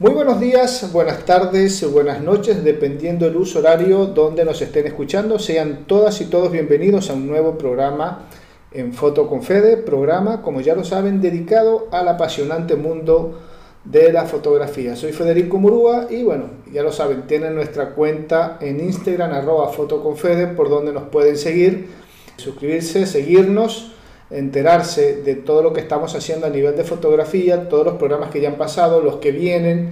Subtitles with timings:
[0.00, 5.40] Muy buenos días, buenas tardes, buenas noches, dependiendo del uso horario donde nos estén escuchando.
[5.40, 8.28] Sean todas y todos bienvenidos a un nuevo programa
[8.70, 13.40] en Foto con Fede, programa, como ya lo saben, dedicado al apasionante mundo
[13.84, 14.94] de la fotografía.
[14.94, 20.46] Soy Federico Murúa y bueno, ya lo saben, tienen nuestra cuenta en Instagram, arroba fotoconfede,
[20.46, 21.88] por donde nos pueden seguir,
[22.36, 23.97] suscribirse, seguirnos
[24.30, 28.40] enterarse de todo lo que estamos haciendo a nivel de fotografía, todos los programas que
[28.40, 29.90] ya han pasado, los que vienen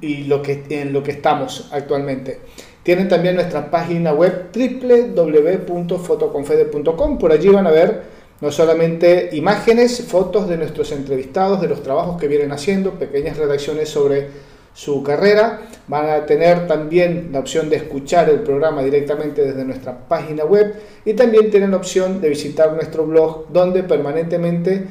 [0.00, 2.40] y lo que, en lo que estamos actualmente.
[2.82, 7.18] Tienen también nuestra página web www.fotoconfede.com.
[7.18, 12.18] Por allí van a ver no solamente imágenes, fotos de nuestros entrevistados, de los trabajos
[12.20, 14.28] que vienen haciendo, pequeñas redacciones sobre
[14.76, 15.62] su carrera.
[15.88, 20.74] Van a tener también la opción de escuchar el programa directamente desde nuestra página web
[21.04, 24.84] y también tienen la opción de visitar nuestro blog donde permanentemente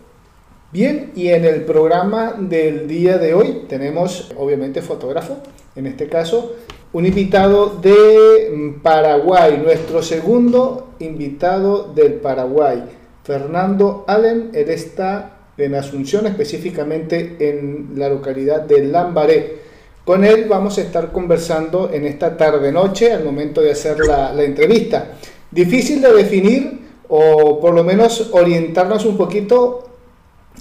[0.72, 5.38] Bien, y en el programa del día de hoy tenemos obviamente fotógrafo,
[5.74, 6.54] en este caso
[6.92, 12.84] un invitado de Paraguay, nuestro segundo invitado del Paraguay,
[13.24, 19.56] Fernando Allen, él está en Asunción, específicamente en la localidad de Lambaré.
[20.04, 25.14] Con él vamos a estar conversando en esta tarde-noche al momento de hacer la entrevista.
[25.50, 29.89] Difícil de definir o por lo menos orientarnos un poquito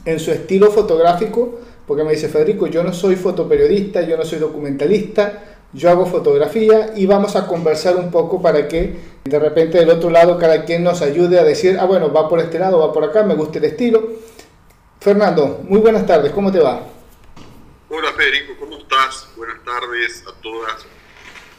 [0.05, 4.39] en su estilo fotográfico, porque me dice Federico, yo no soy fotoperiodista, yo no soy
[4.39, 9.89] documentalista, yo hago fotografía y vamos a conversar un poco para que de repente del
[9.89, 12.91] otro lado cada quien nos ayude a decir, ah bueno, va por este lado, va
[12.91, 14.09] por acá, me gusta el estilo.
[14.99, 16.81] Fernando, muy buenas tardes, ¿cómo te va?
[17.89, 19.27] Hola Federico, ¿cómo estás?
[19.37, 20.85] Buenas tardes a todas,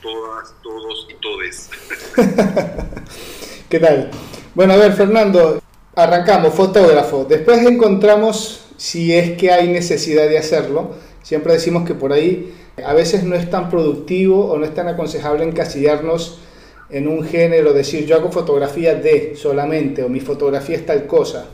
[0.03, 1.70] todas, todos y todes.
[3.69, 4.10] ¿Qué tal?
[4.54, 5.59] Bueno, a ver, Fernando,
[6.00, 7.25] arrancamos, fotógrafo.
[7.25, 10.91] Después encontramos si es que hay necesidad de hacerlo.
[11.22, 14.88] Siempre decimos que por ahí a veces no es tan productivo o no es tan
[14.88, 16.41] aconsejable encasillarnos
[16.88, 21.47] en un género, decir yo hago fotografía de solamente o mi fotografía es tal cosa.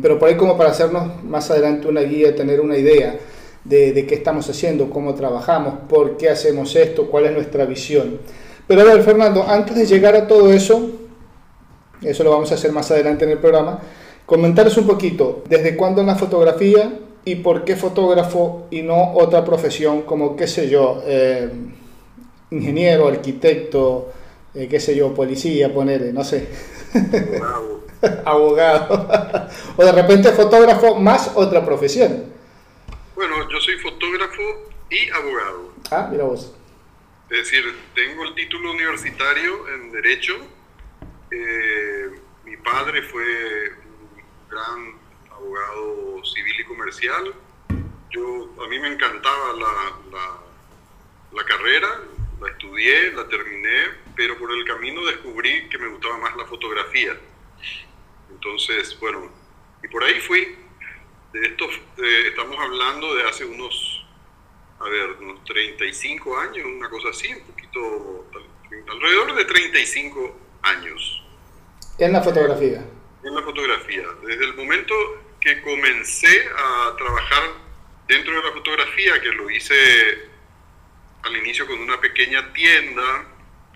[0.00, 3.18] Pero por ahí como para hacernos más adelante una guía, tener una idea
[3.64, 8.20] de, de qué estamos haciendo, cómo trabajamos, por qué hacemos esto, cuál es nuestra visión.
[8.66, 10.90] Pero a ver, Fernando, antes de llegar a todo eso,
[12.02, 13.80] eso lo vamos a hacer más adelante en el programa,
[14.26, 19.44] comentaros un poquito desde cuándo en la fotografía y por qué fotógrafo y no otra
[19.44, 21.50] profesión como, qué sé yo, eh,
[22.50, 24.12] ingeniero, arquitecto,
[24.54, 26.48] eh, qué sé yo, policía, ponerle, no sé.
[26.94, 27.80] Abogado.
[28.24, 29.48] Abogado.
[29.76, 32.24] o de repente fotógrafo más otra profesión.
[33.14, 34.42] Bueno, yo soy fotógrafo
[34.90, 35.72] y abogado.
[35.90, 36.54] Ah, mira vos.
[37.28, 37.62] Es decir,
[37.94, 40.34] tengo el título universitario en Derecho
[41.30, 42.10] eh,
[42.44, 44.98] mi padre fue un gran
[45.30, 47.34] abogado civil y comercial.
[48.10, 50.40] Yo, a mí me encantaba la,
[51.32, 52.00] la, carrera,
[52.40, 57.16] la estudié, la terminé, pero por el camino descubrí que me gustaba más la fotografía.
[58.30, 59.30] Entonces, bueno,
[59.82, 60.56] y por ahí fui.
[61.32, 61.64] De esto
[61.98, 64.04] eh, estamos hablando de hace unos,
[64.80, 68.26] a ver, unos 35 años, una cosa así, un poquito,
[68.88, 71.22] alrededor de 35 años.
[71.98, 72.84] En la fotografía.
[73.22, 74.06] En la fotografía.
[74.26, 74.94] Desde el momento
[75.40, 77.42] que comencé a trabajar
[78.06, 79.74] dentro de la fotografía, que lo hice
[81.22, 83.26] al inicio con una pequeña tienda,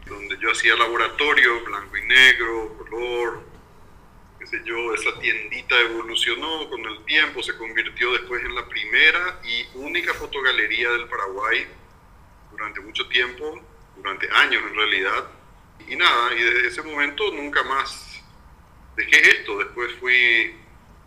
[0.07, 3.43] donde yo hacía laboratorio, blanco y negro, color,
[4.39, 9.41] qué sé yo, esa tiendita evolucionó con el tiempo, se convirtió después en la primera
[9.45, 11.67] y única fotogalería del Paraguay
[12.51, 13.61] durante mucho tiempo,
[13.97, 15.25] durante años en realidad.
[15.87, 18.23] Y nada, y desde ese momento nunca más
[18.97, 20.55] dejé esto, después fui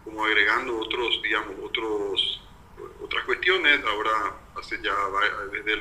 [0.04, 2.42] como agregando otros, digamos, otros,
[3.02, 4.96] otras cuestiones, ahora hace ya
[5.52, 5.76] desde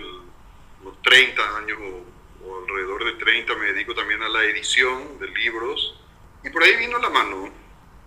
[0.82, 2.16] los 30 años o,
[2.62, 5.98] alrededor de 30 me dedico también a la edición de libros
[6.44, 7.52] y por ahí vino la mano.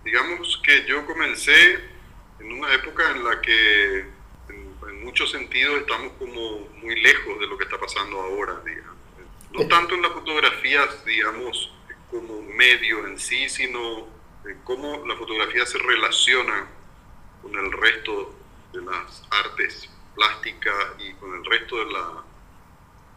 [0.03, 1.79] Digamos que yo comencé
[2.39, 7.47] en una época en la que en, en muchos sentidos estamos como muy lejos de
[7.47, 8.98] lo que está pasando ahora, digamos.
[9.53, 11.71] No tanto en las fotografías, digamos,
[12.11, 14.07] como medio en sí, sino
[14.45, 16.67] en cómo la fotografía se relaciona
[17.41, 18.33] con el resto
[18.73, 22.23] de las artes plásticas y con el resto de, la,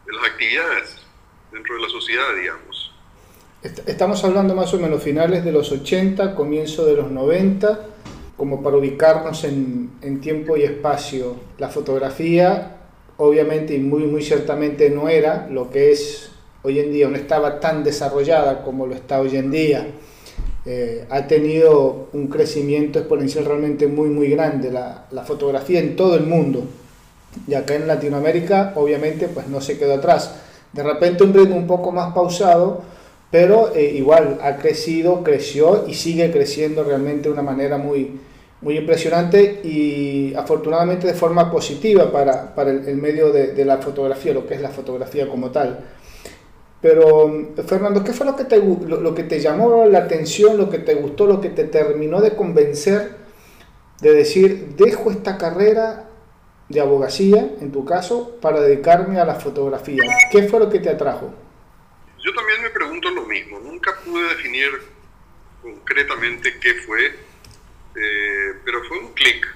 [0.06, 1.02] de las actividades
[1.50, 2.92] dentro de la sociedad, digamos.
[3.62, 7.86] Estamos hablando más o menos finales de los 80, comienzo de los 90,
[8.36, 11.36] como para ubicarnos en, en tiempo y espacio.
[11.58, 12.81] La fotografía,
[13.22, 16.30] obviamente y muy, muy ciertamente no era lo que es
[16.62, 19.86] hoy en día, no estaba tan desarrollada como lo está hoy en día.
[20.64, 26.26] Eh, ha tenido un crecimiento exponencial realmente muy, muy grande la, fotografía en todo el
[26.26, 26.64] mundo.
[27.46, 30.34] Y acá en Latinoamérica, obviamente, pues no se quedó atrás.
[30.72, 32.82] De repente un ritmo un poco más pausado,
[33.30, 38.18] pero eh, igual ha crecido, creció y sigue creciendo realmente de una manera muy,
[38.62, 43.78] muy impresionante y afortunadamente de forma positiva para, para el, el, medio de, de la
[43.78, 45.84] fotografía, lo que es la fotografía como tal.
[46.80, 50.68] Pero, Fernando, ¿qué fue lo que, te, lo, lo, que te llamó la atención, lo
[50.68, 53.22] que te gustó, lo que te terminó de convencer
[54.00, 56.08] de decir, dejo esta carrera
[56.68, 60.02] de abogacía, en tu caso, para dedicarme a la fotografía?
[60.32, 61.32] ¿Qué fue lo que te atrajo?
[62.18, 63.60] Yo también me pregunto lo mismo.
[63.60, 64.70] Nunca pude definir
[65.62, 67.14] concretamente qué fue,
[67.96, 69.46] eh, pero fue un clic.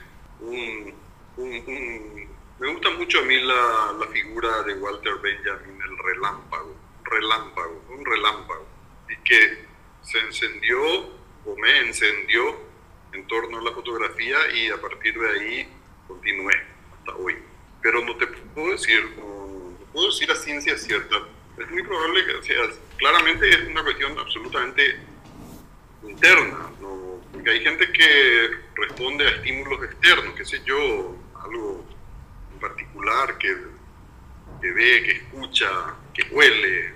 [0.40, 0.94] Un,
[1.36, 2.28] un, un,
[2.58, 8.04] me gusta mucho a mí la, la figura de Walter Benjamin, el relámpago relámpago, un
[8.04, 8.66] relámpago,
[9.08, 9.64] y que
[10.02, 10.80] se encendió
[11.44, 12.56] o me encendió
[13.12, 15.68] en torno a la fotografía y a partir de ahí
[16.06, 16.54] continué
[16.98, 17.36] hasta hoy.
[17.82, 19.46] Pero no te puedo decir, no,
[19.78, 21.16] no puedo decir a ciencia cierta,
[21.58, 22.62] es muy probable que sea,
[22.96, 25.00] claramente es una cuestión absolutamente
[26.02, 27.05] interna, ¿no?
[27.46, 31.14] Porque hay gente que responde a estímulos externos, qué sé yo,
[31.44, 31.84] algo
[32.52, 33.54] en particular que,
[34.60, 35.69] que ve, que escucha,
[36.12, 36.93] que huele,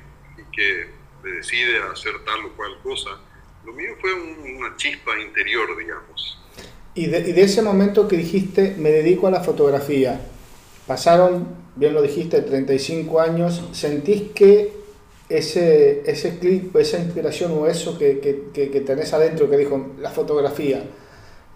[0.52, 0.88] que
[1.22, 3.10] decide hacer tal o cual cosa.
[3.64, 6.42] Lo mío fue un, una chispa interior, digamos.
[6.94, 10.20] Y de, y de, ese momento que dijiste, me dedico a la fotografía,
[10.84, 11.46] pasaron,
[11.76, 14.79] bien lo dijiste, 35 años, ¿sentís que
[15.30, 20.10] ese, ese clip, esa inspiración o eso que, que, que, tenés adentro, que dijo la
[20.10, 20.82] fotografía,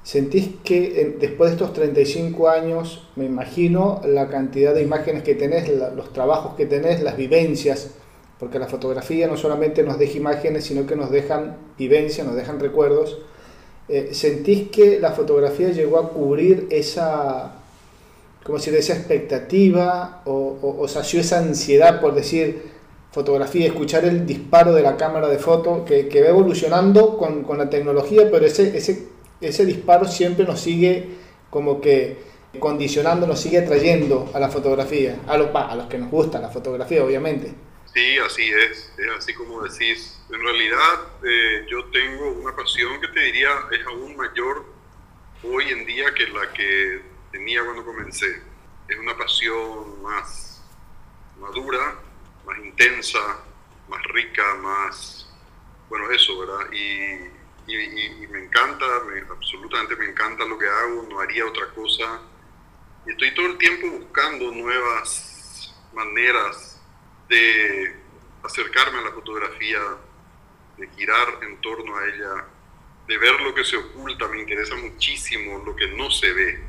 [0.05, 5.69] ¿sentís que después de estos 35 años, me imagino la cantidad de imágenes que tenés,
[5.69, 7.91] la, los trabajos que tenés, las vivencias,
[8.39, 12.61] porque la fotografía no solamente nos deja imágenes, sino que nos dejan vivencia, nos dejan
[12.61, 13.19] recuerdos.
[13.89, 17.57] Eh, ¿Sentís que la fotografía llegó a cubrir esa,
[18.45, 22.74] como decir, esa expectativa o, o, o, sació esa ansiedad por decir
[23.15, 27.59] fotografía, escuchar el disparo de la cámara de foto que, que va evolucionando con, con,
[27.59, 29.07] la tecnología, pero ese, ese,
[29.41, 31.11] ese disparo siempre nos sigue
[31.49, 32.19] como que
[32.59, 36.49] condicionando, nos sigue atrayendo a la fotografía, a los, a los que nos gusta la
[36.49, 37.55] fotografía, obviamente.
[37.95, 40.21] Sí, así es, es así como decís.
[40.33, 44.65] En realidad eh, yo tengo una pasión que te diría es aún mayor
[45.45, 47.01] hoy en día que la que
[47.31, 48.43] tenía cuando comencé.
[48.89, 50.65] Es una pasión más
[51.39, 51.95] madura,
[52.47, 53.19] más intensa,
[53.89, 55.29] más rica, más,
[55.89, 56.73] bueno, eso, ¿verdad?
[56.73, 57.35] Y,
[57.67, 62.21] me encanta, me, absolutamente me encanta lo que hago, no haría otra cosa.
[63.07, 66.81] Y estoy todo el tiempo buscando nuevas maneras
[67.29, 67.97] de
[68.43, 69.81] acercarme a la fotografía,
[70.77, 72.47] de girar en torno a ella,
[73.07, 76.65] de ver lo que se oculta, me interesa muchísimo lo que no se ve.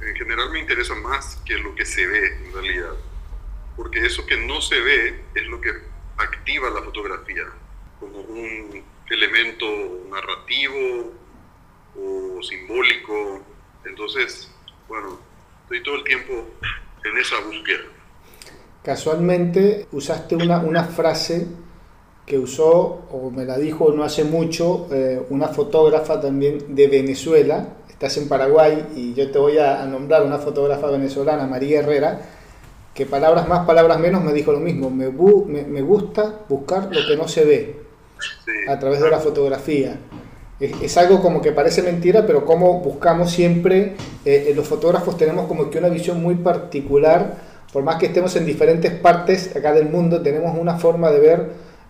[0.00, 2.94] En general me interesa más que lo que se ve en realidad,
[3.76, 5.70] porque eso que no se ve es lo que
[6.16, 7.44] activa la fotografía
[8.00, 9.66] como un elemento
[10.10, 11.12] narrativo
[11.96, 13.42] o simbólico.
[13.84, 14.50] Entonces,
[14.88, 15.18] bueno,
[15.62, 16.32] estoy todo el tiempo
[17.04, 17.84] en esa búsqueda.
[18.82, 21.46] Casualmente usaste una, una frase
[22.26, 27.68] que usó, o me la dijo no hace mucho, eh, una fotógrafa también de Venezuela.
[27.88, 32.20] Estás en Paraguay y yo te voy a, a, nombrar una fotógrafa venezolana, María Herrera,
[32.94, 34.90] que palabras más, palabras menos me dijo lo mismo.
[34.90, 37.76] Me, bu me, me gusta buscar lo que no se ve
[38.68, 39.98] a través de la fotografía.
[40.60, 45.46] Es, es, algo como que parece mentira, pero como buscamos siempre, eh, los fotógrafos tenemos
[45.46, 49.88] como que una visión muy particular por más que estemos en diferentes partes acá del
[49.88, 51.48] mundo, tenemos una forma de ver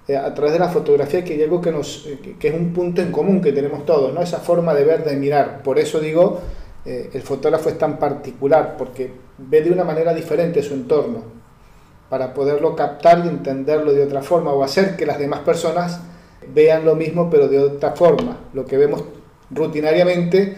[0.08, 2.72] eh, a través de la fotografía que hay algo que, nos, eh, que es un
[2.72, 4.22] punto en común que tenemos todos, ¿no?
[4.22, 5.62] esa forma de ver, de mirar.
[5.62, 6.40] Por eso digo,
[6.86, 11.22] eh, el fotógrafo es tan particular, porque ve de una manera diferente su entorno,
[12.08, 16.00] para poderlo captar y entenderlo de otra forma, o hacer que las demás personas
[16.52, 18.38] vean lo mismo, pero de otra forma.
[18.52, 19.02] Lo que vemos
[19.50, 20.56] rutinariamente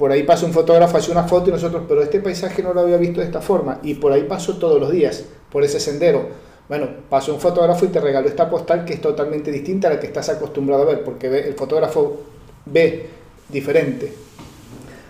[0.00, 2.80] por ahí pasa un fotógrafo, hace una foto y nosotros, pero este paisaje no lo
[2.80, 3.80] había visto de esta forma.
[3.82, 6.26] Y por ahí paso todos los días, por ese sendero.
[6.70, 10.00] Bueno, pasó un fotógrafo y te regaló esta postal que es totalmente distinta a la
[10.00, 12.22] que estás acostumbrado a ver, porque el fotógrafo
[12.64, 13.10] ve
[13.50, 14.10] diferente.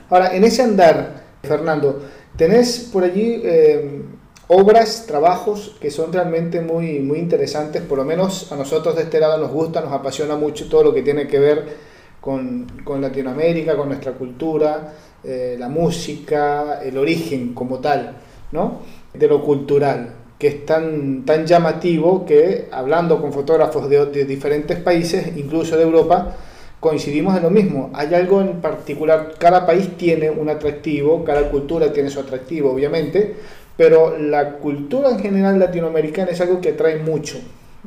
[0.08, 2.02] Ahora, en ese andar, Fernando,
[2.36, 4.02] tenés por allí eh,
[4.48, 9.20] obras, trabajos que son realmente muy, muy interesantes, por lo menos a nosotros de este
[9.20, 12.66] lado nos gusta, nos apasiona mucho todo lo que tiene que ver con,
[13.00, 18.16] Latinoamérica, con nuestra cultura, eh, la música, el origen como tal,
[18.52, 18.80] ¿no?
[19.14, 25.36] De lo cultural, que es tan, tan llamativo que hablando con fotógrafos de diferentes países,
[25.36, 26.34] incluso de Europa,
[26.80, 27.90] coincidimos en lo mismo.
[27.94, 33.36] Hay algo en particular, cada país tiene un atractivo, cada cultura tiene su atractivo, obviamente,
[33.76, 37.38] pero la cultura en general latinoamericana es algo que atrae mucho.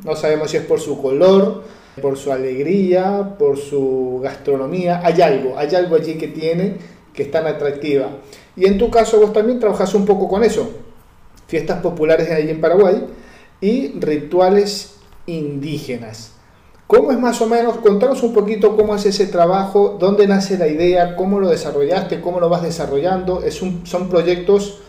[0.02, 1.62] No sabemos si es por su color,
[2.00, 5.00] por su alegría, por su gastronomía.
[5.04, 6.76] Hay algo, hay algo allí que tiene
[7.12, 8.08] que es tan atractiva.
[8.56, 10.68] Y en tu caso vos también trabajas un poco con eso.
[11.46, 13.04] Fiestas populares ahí en Paraguay
[13.60, 14.96] y rituales
[15.26, 16.33] indígenas.
[16.86, 17.78] ¿Cómo es más o menos?
[17.78, 22.40] Contanos un poquito cómo es ese trabajo, dónde nace la idea, cómo lo desarrollaste, cómo
[22.40, 23.42] lo vas desarrollando.
[23.42, 24.80] Es un, son proyectos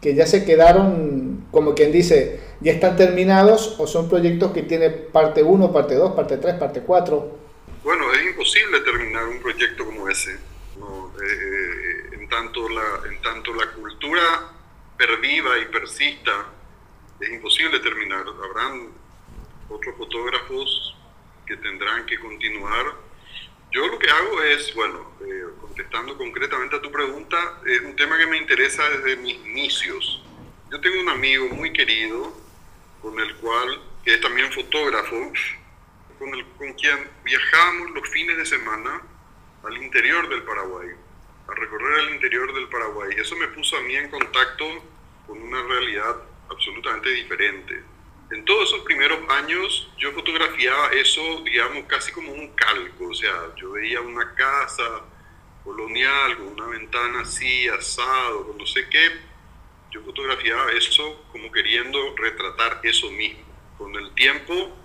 [0.00, 5.06] que ya se quedaron, como quien dice, ya están terminados o son proyectos que tienen
[5.12, 7.38] parte 1, parte 2, parte 3, parte 4.
[7.82, 10.38] Bueno, es imposible terminar un proyecto como ese.
[10.78, 11.12] ¿no?
[11.22, 14.22] Eh, eh, en, tanto la, en tanto la cultura
[14.96, 16.32] perviva y persista,
[17.20, 18.24] es imposible terminar.
[18.42, 18.88] Habrán
[19.68, 20.96] otros fotógrafos
[21.46, 22.94] que tendrán que continuar.
[23.70, 28.16] Yo lo que hago es, bueno, eh, contestando concretamente a tu pregunta, es un tema
[28.18, 30.22] que me interesa desde mis inicios.
[30.70, 32.32] Yo tengo un amigo muy querido,
[33.02, 35.32] con el cual, que es también fotógrafo,
[36.18, 39.02] con, el, con quien viajábamos los fines de semana
[39.64, 40.88] al interior del Paraguay,
[41.48, 43.14] a recorrer el interior del Paraguay.
[43.16, 44.64] Eso me puso a mí en contacto
[45.26, 46.16] con una realidad
[46.48, 47.93] absolutamente diferente
[48.34, 53.54] en todos esos primeros años yo fotografiaba eso, digamos, casi como un calco, o sea,
[53.56, 55.04] yo veía una casa
[55.62, 59.08] colonial con una ventana así, asado, con no sé qué,
[59.92, 63.44] yo fotografiaba eso como queriendo retratar eso mismo.
[63.78, 64.76] Con el tiempo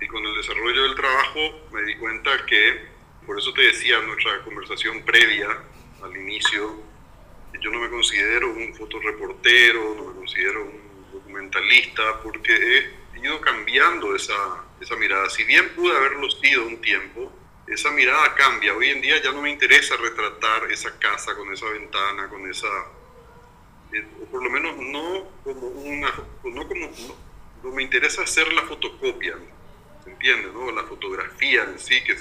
[0.00, 1.40] y con el desarrollo del trabajo
[1.72, 2.86] me di cuenta que,
[3.26, 5.48] por eso te decía nuestra conversación previa
[6.02, 6.80] al inicio,
[7.60, 10.81] yo no me considero un fotoreportero, no me considero un
[11.32, 12.52] documentalista, porque
[13.14, 14.34] he ido cambiando esa,
[14.80, 15.28] esa mirada.
[15.30, 17.32] Si bien pude haberlo sido un tiempo,
[17.66, 18.74] esa mirada cambia.
[18.74, 22.68] Hoy en día ya no me interesa retratar esa casa con esa ventana, con esa...
[23.92, 26.12] Eh, o por lo menos no como una...
[26.44, 26.90] No como,
[27.62, 29.34] no, me interesa hacer la fotocopia,
[30.04, 30.50] ¿se entiende?
[30.52, 30.70] No?
[30.72, 32.16] La fotografía en sí, que,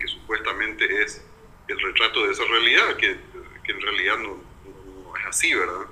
[0.00, 1.22] que supuestamente es
[1.68, 3.16] el retrato de esa realidad, que,
[3.62, 4.42] que en realidad no,
[5.04, 5.86] no es así, ¿verdad?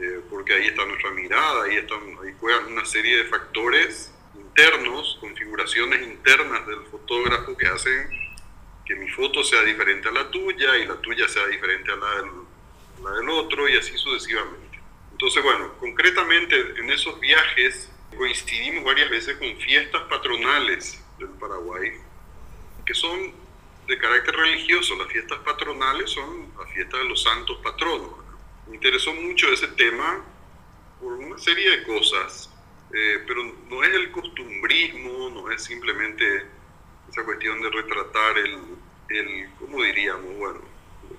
[0.00, 5.18] Eh, porque ahí está nuestra mirada, ahí, están, ahí juegan una serie de factores internos,
[5.20, 8.08] configuraciones internas del fotógrafo que hacen
[8.86, 12.10] que mi foto sea diferente a la tuya y la tuya sea diferente a la
[12.14, 12.30] del,
[13.02, 14.78] la del otro y así sucesivamente.
[15.10, 21.92] Entonces, bueno, concretamente en esos viajes coincidimos varias veces con fiestas patronales del Paraguay,
[22.86, 23.32] que son
[23.88, 24.94] de carácter religioso.
[24.94, 28.17] Las fiestas patronales son las fiestas de los santos patronos
[28.68, 30.24] me interesó mucho ese tema
[31.00, 32.50] por una serie de cosas,
[32.92, 36.46] eh, pero no es el costumbrismo, no es simplemente
[37.10, 38.58] esa cuestión de retratar el,
[39.10, 40.36] el ¿cómo diríamos?
[40.36, 40.60] Bueno,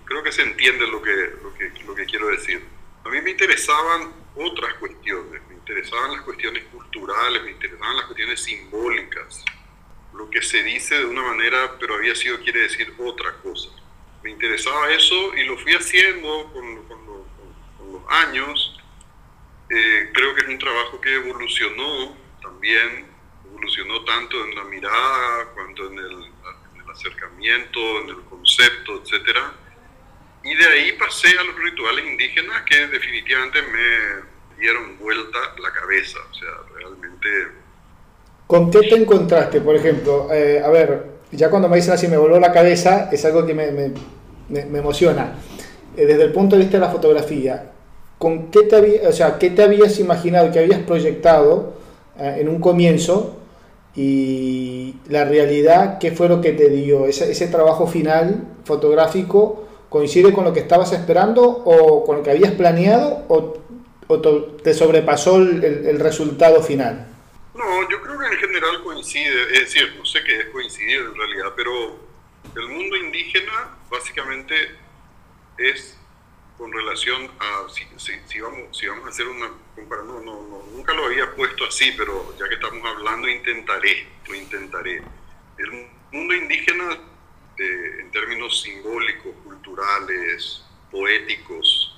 [0.05, 2.63] creo que se entiende lo que, lo que, lo que quiero decir.
[3.03, 8.41] A mí me interesaban otras cuestiones, me interesaban las cuestiones culturales, me interesaban las cuestiones
[8.41, 9.43] simbólicas,
[10.13, 13.69] lo que se dice de una manera, pero había sido, quiere decir otra cosa.
[14.23, 16.98] Me interesaba eso y lo fui haciendo con, con
[18.09, 18.75] años.
[19.69, 23.05] Eh, creo que es un trabajo que evolucionó también,
[23.45, 29.37] evolucionó tanto en la mirada, cuanto en el, en el acercamiento, en el concepto, etc.
[30.43, 36.19] Y de ahí pasé a los rituales indígenas que definitivamente me dieron vuelta la cabeza,
[36.29, 37.29] o sea, realmente...
[38.47, 40.33] ¿Con qué te encontraste, por ejemplo?
[40.33, 43.53] Eh, a ver, ya cuando me dicen así me voló la cabeza, es algo que
[43.53, 43.93] me, me,
[44.65, 45.35] me emociona.
[45.95, 47.71] Eh, desde el punto de vista de la fotografía,
[48.19, 51.73] con qué te, había, o sea, qué te habías imaginado, qué habías proyectado
[52.19, 53.37] eh, en un comienzo
[53.95, 57.07] y la realidad, qué fue lo que te dio.
[57.07, 62.51] Ese, trabajo final fotográfico coincide con lo que estabas esperando o con lo que habías
[62.51, 63.57] planeado o,
[64.07, 67.07] o te sobrepasó el, el, resultado final.
[67.55, 71.15] No, yo creo que en general coincide, es decir, no sé qué es coincidir en
[71.15, 71.71] realidad, pero
[72.55, 74.55] el mundo indígena básicamente
[75.57, 75.98] es
[76.59, 77.87] con relación a si,
[78.27, 81.93] si, vamos, si vamos a hacer una comparación, no, no, nunca lo había puesto así,
[81.97, 85.01] pero ya que estamos hablando, intentaré, lo intentaré.
[85.57, 86.97] El mundo indígena,
[87.57, 91.97] eh, en términos simbólicos, culturales, poéticos,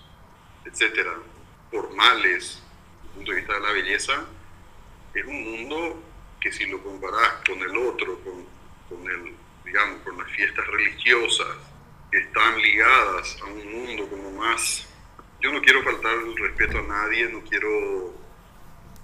[0.64, 1.16] etcétera,
[1.72, 4.26] formales, desde el punto de vista de la belleza,
[5.16, 6.04] es un mundo
[6.40, 8.46] que si lo comparas con el otro, con,
[8.88, 9.34] con el,
[9.66, 11.71] digamos, con las fiestas religiosas
[12.12, 14.88] están ligadas a un mundo como más...
[15.40, 18.14] Yo no quiero faltar el respeto a nadie, no quiero,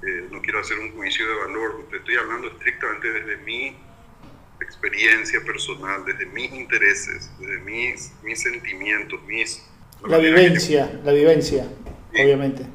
[0.03, 3.75] eh, no quiero hacer un juicio de valor, te estoy hablando estrictamente desde mi
[4.61, 9.67] experiencia personal, desde mis intereses, desde mis, mis sentimientos, mis...
[10.05, 11.67] La vivencia, la vivencia,
[12.11, 12.67] obviamente.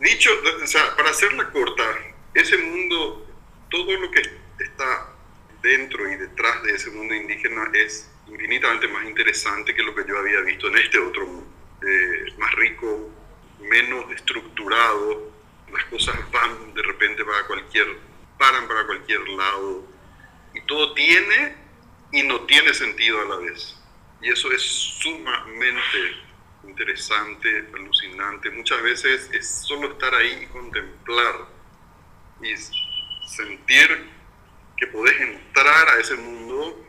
[0.00, 0.30] Dicho,
[0.62, 1.84] o sea, para hacerla corta,
[2.32, 3.26] ese mundo,
[3.68, 4.22] todo lo que
[4.58, 5.12] está
[5.62, 10.18] dentro y detrás de ese mundo indígena es infinitamente más interesante que lo que yo
[10.18, 11.46] había visto en este otro mundo.
[11.82, 13.10] Eh, más rico,
[13.60, 15.32] menos estructurado,
[15.72, 17.86] las cosas van de repente para cualquier,
[18.38, 19.86] paran para cualquier lado,
[20.54, 21.56] y todo tiene
[22.12, 23.80] y no tiene sentido a la vez.
[24.20, 26.16] Y eso es sumamente
[26.64, 28.50] interesante, alucinante.
[28.50, 31.34] Muchas veces es solo estar ahí y contemplar
[32.42, 32.54] y
[33.26, 34.10] sentir
[34.76, 36.87] que podés entrar a ese mundo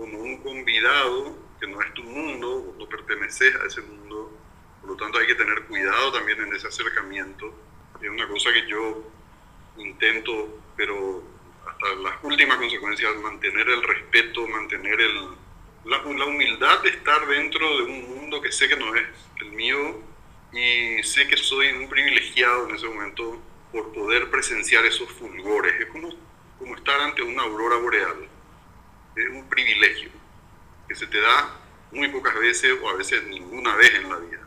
[0.00, 4.32] como un convidado, que no es tu mundo, no perteneces a ese mundo.
[4.80, 7.54] Por lo tanto hay que tener cuidado también en ese acercamiento.
[8.00, 9.04] Es una cosa que yo
[9.76, 11.22] intento, pero
[11.66, 15.00] hasta las últimas consecuencias, mantener el respeto, mantener
[15.84, 19.06] la, humildad de estar dentro de un mundo que sé que no es
[19.42, 20.00] el mío
[20.50, 23.38] y sé que soy un privilegiado en ese momento
[23.70, 25.78] por poder presenciar esos fulgores.
[25.78, 28.39] Es como estar ante una aurora boreal.
[29.16, 30.10] Es un privilegio
[30.88, 31.60] que se te da
[31.92, 34.40] muy pocas veces o a veces ninguna vez en la vida.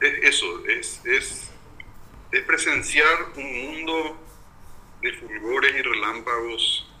[0.00, 1.50] Es eso, es, es,
[2.30, 4.20] es presenciar un mundo
[5.02, 6.92] de fulgores y relámpagos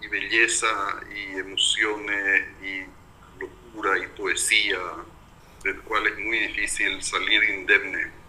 [0.00, 2.84] y belleza y emociones y
[3.40, 4.78] locura y poesía,
[5.62, 8.21] del cual es muy difícil salir indemne.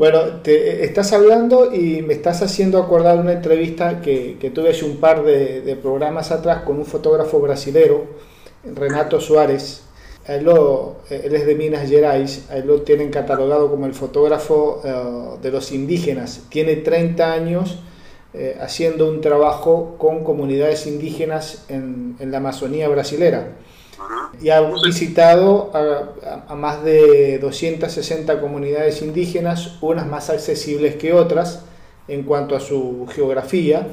[0.00, 4.86] Bueno, te estás hablando y me estás haciendo acordar una entrevista que, que tuve hace
[4.86, 8.06] un par de, programas atrás con un fotógrafo brasilero,
[8.64, 9.82] Renato Suárez.
[10.26, 15.50] Él, lo, es de Minas Gerais, él lo tienen catalogado como el fotógrafo uh, de
[15.50, 16.46] los indígenas.
[16.48, 17.80] Tiene 30 años
[18.32, 23.48] eh, haciendo un trabajo con comunidades indígenas en, en la Amazonía brasilera.
[24.40, 31.64] Y ha visitado a, a, más de 260 comunidades indígenas, unas más accesibles que otras
[32.08, 33.86] en cuanto a su geografía.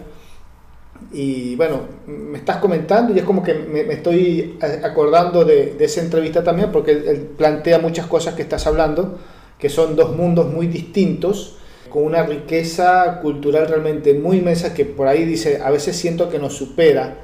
[1.11, 5.85] Y bueno, me estás comentando y es como que me, me estoy acordando de, de,
[5.85, 9.19] esa entrevista también porque él, él plantea muchas cosas que estás hablando,
[9.59, 11.57] que son dos mundos muy distintos
[11.89, 16.39] con una riqueza cultural realmente muy inmensa que por ahí dice, a veces siento que
[16.39, 17.17] nos supera,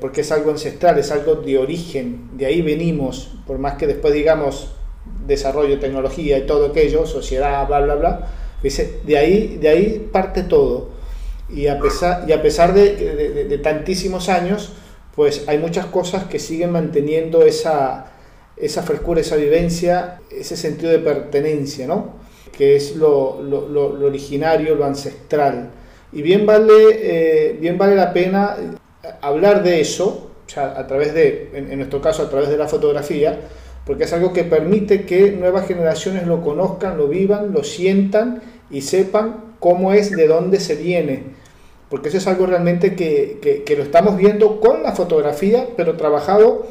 [0.00, 4.14] porque es algo ancestral, es algo de origen, de ahí venimos, por más que después
[4.14, 4.72] digamos
[5.26, 8.28] desarrollo, tecnología y todo aquello, sociedad, bla, bla, bla,
[8.62, 10.96] dice, de ahí, de ahí parte todo.
[11.48, 14.72] Y a pesar, y a pesar de, de, de tantísimos años,
[15.14, 18.12] pues hay muchas cosas que siguen manteniendo esa,
[18.56, 22.14] esa frescura, esa vivencia, ese sentido de pertenencia, ¿no?
[22.56, 25.70] que es lo, lo, lo, originario, lo ancestral.
[26.12, 28.56] Y bien vale, eh, bien vale la pena
[29.20, 32.56] hablar de eso, o sea, a través de, en, en, nuestro caso, a través de
[32.56, 33.40] la fotografía,
[33.84, 38.80] porque es algo que permite que nuevas generaciones lo conozcan, lo vivan, lo sientan y
[38.80, 41.22] sepan cómo es, de dónde se viene.
[41.88, 45.96] Porque eso es algo realmente que, que, que lo estamos viendo con la fotografía, pero
[45.96, 46.66] trabajado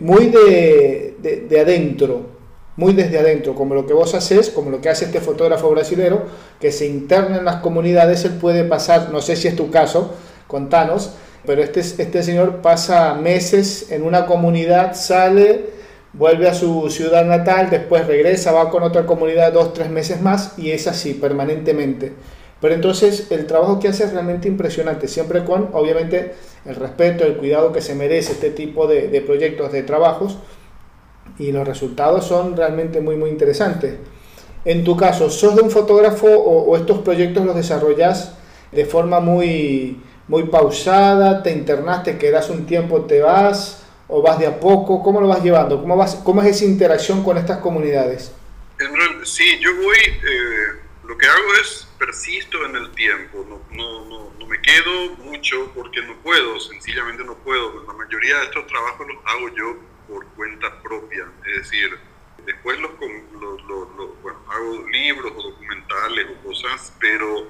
[0.00, 2.36] muy de, de, de adentro,
[2.76, 6.24] muy desde adentro, como lo que vos haces, como lo que hace este fotógrafo brasilero,
[6.60, 10.14] que se interna en las comunidades, él puede pasar, no sé si es tu caso,
[10.46, 11.14] contanos,
[11.46, 15.66] pero este, este señor pasa meses en una comunidad, sale,
[16.12, 20.58] vuelve a su ciudad natal, después regresa, va con otra comunidad dos, tres meses más
[20.58, 22.12] y es así permanentemente.
[22.60, 27.36] Pero entonces el trabajo que hace es realmente impresionante, siempre con, obviamente, el respeto, el
[27.36, 30.38] cuidado que se merece este tipo de, proyectos, de trabajos,
[31.38, 33.96] y los resultados son realmente muy muy interesantes.
[34.64, 38.34] En tu caso, ¿sos de un fotógrafo o estos proyectos los desarrollas
[38.72, 41.42] de forma muy, muy pausada?
[41.42, 45.02] ¿Te internaste, quedas un tiempo, te vas o vas de a poco?
[45.02, 45.80] ¿Cómo lo vas llevando?
[45.80, 48.32] ¿Cómo, vas, cómo es esa interacción con estas comunidades?
[49.24, 54.32] Sí, yo voy, eh, lo que hago es persisto en el tiempo, no, no, no,
[54.38, 57.84] no, me quedo mucho porque no puedo, sencillamente no puedo.
[57.86, 59.76] La mayoría de estos trabajos los hago yo
[60.08, 61.98] por cuenta propia, es decir,
[62.44, 62.92] después los,
[63.32, 67.46] los, los, los bueno, hago libros o documentales o cosas, pero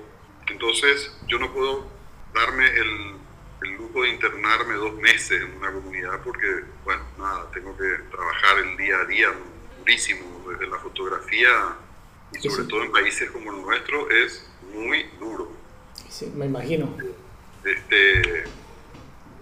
[0.48, 1.95] entonces yo no puedo
[2.34, 3.14] darme el,
[3.62, 8.58] el, lujo de internarme dos meses en una comunidad porque, bueno, nada, tengo que trabajar
[8.58, 9.28] el día a día
[9.78, 11.76] durísimo, desde la fotografía
[12.32, 12.68] y sobre sí.
[12.68, 15.50] todo en países como el nuestro es muy duro.
[16.08, 16.96] Sí, me imagino.
[17.64, 18.44] Este,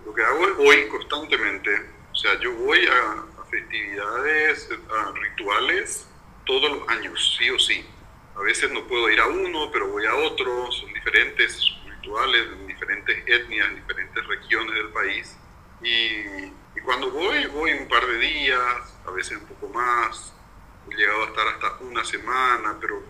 [0.07, 1.95] lo que hago es voy constantemente
[2.25, 6.09] sea, yo voy a, festividades, a rituales
[6.45, 7.85] todos los años, sí o sí.
[8.35, 13.17] A veces no puedo ir a uno, pero voy a otro, son diferentes rituales diferentes
[13.27, 15.37] etnias, en diferentes regiones del país.
[15.83, 20.33] Y, y cuando voy, voy un par de días, a veces un poco más.
[20.91, 23.01] He llegado a estar hasta una semana, pero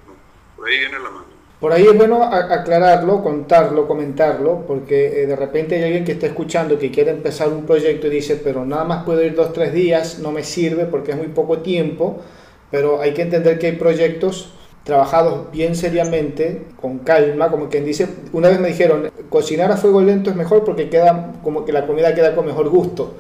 [0.57, 1.35] por ahí viene la mano.
[1.61, 6.27] Por ahí es bueno aclararlo, contarlo, comentarlo, porque eh, de repente hay alguien que está
[6.27, 9.73] escuchando que quiere empezar un proyecto y dice, pero nada más puedo ir dos, tres
[9.73, 12.23] días, no me sirve porque es muy poco tiempo,
[12.71, 14.53] pero hay que entender que hay proyectos
[14.85, 20.03] trabajados bien seriamente, con calma, como quien dice, una vez me dijeron, cocinar a fuego
[20.03, 23.15] lento es mejor porque queda como que la comida queda con mejor gusto.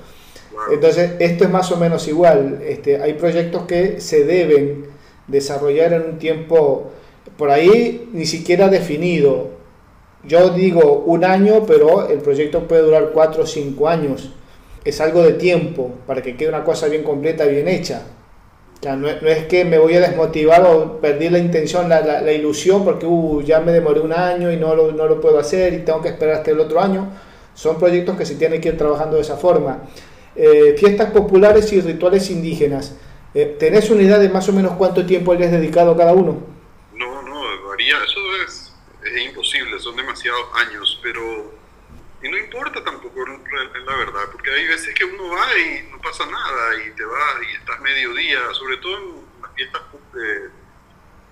[0.70, 2.60] Entonces, esto es más o menos igual.
[2.66, 4.86] Este, hay proyectos que se deben
[5.26, 6.92] desarrollar en un tiempo
[7.36, 9.48] por ahí ni siquiera definido.
[10.22, 14.32] Yo digo un año, pero el proyecto puede durar cuatro o cinco años.
[14.84, 18.02] Es algo de tiempo para que quede una cosa bien completa, bien hecha.
[18.96, 23.42] No, es que me voy a desmotivar o perdí la intención, la, ilusión, porque uh,
[23.42, 26.08] ya me demoré un año y no lo, no lo puedo hacer y tengo que
[26.08, 27.08] esperar hasta el otro año.
[27.54, 29.82] Son proyectos que se tienen que ir trabajando de esa forma.
[30.36, 32.96] Eh, fiestas populares y rituales indígenas.
[33.34, 36.12] Eh, ¿Tenés una idea de más o menos cuánto tiempo le has dedicado a cada
[36.12, 36.54] uno?
[38.04, 38.72] eso es,
[39.04, 41.20] es imposible, son demasiados años, pero
[42.24, 46.24] y no importa tampoco la verdad, porque hay veces que uno va y no pasa
[46.24, 49.82] nada y te vas y estás mediodía, sobre todo en las fiestas
[50.18, 50.48] eh,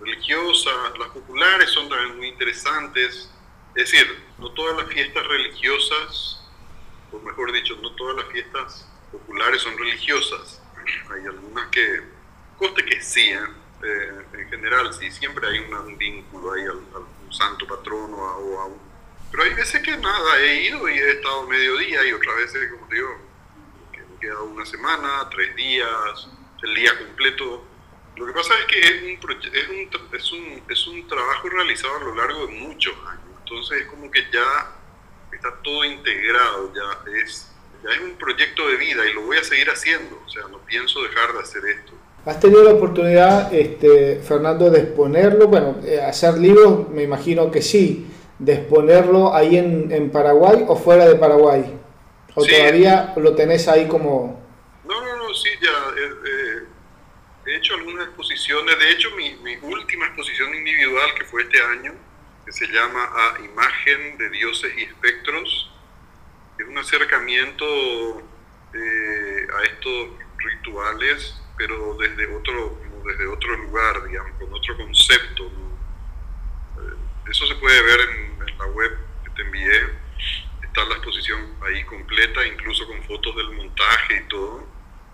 [0.00, 3.30] religiosas, las populares son también muy interesantes.
[3.74, 6.44] Es decir, no todas las fiestas religiosas,
[7.10, 10.60] o mejor dicho, no todas las fiestas populares son religiosas.
[11.10, 12.02] Hay algunas que,
[12.58, 13.40] coste que sí, ¿eh?
[13.82, 18.91] Eh, en general, sí, siempre hay un vínculo ahí al, santo patrono o a un...
[19.32, 22.70] Pero hay veces que nada, he ido y he estado medio día y otras veces,
[22.70, 23.16] como te digo,
[23.90, 26.28] que me he quedado una semana, tres días,
[26.62, 27.64] el día completo.
[28.16, 31.96] Lo que pasa es que es un, es un, es un, es un trabajo realizado
[31.96, 33.24] a lo largo de muchos años.
[33.38, 34.70] Entonces es como que ya
[35.32, 37.50] está todo integrado, ya es,
[37.82, 40.22] ya es un proyecto de vida y lo voy a seguir haciendo.
[40.26, 41.92] O sea, no pienso dejar de hacer esto.
[42.26, 45.48] ¿Has tenido la oportunidad, este, Fernando, de exponerlo?
[45.48, 48.06] Bueno, eh, hacer libros, me imagino que sí.
[48.44, 51.78] ¿De exponerlo ahí en, en Paraguay o fuera de Paraguay?
[52.34, 54.42] ¿O todavía lo tenés ahí como...?
[54.84, 55.70] No, no, no, sí, ya.
[55.70, 56.62] Eh, eh,
[57.46, 58.78] he hecho algunas exposiciones.
[58.78, 61.92] De hecho, mi, mi, última exposición individual, que fue este año,
[62.44, 65.70] que se llama A Imagen de Dioses y Espectros,
[66.58, 67.64] es un acercamiento
[68.74, 75.44] a estos rituales pero desde otro, desde otro lugar, digamos, con otro concepto.
[75.46, 79.80] Eh, eso se puede ver en, la web que te envié.
[80.72, 84.66] Está la exposición ahí completa, incluso con fotos del montaje y todo.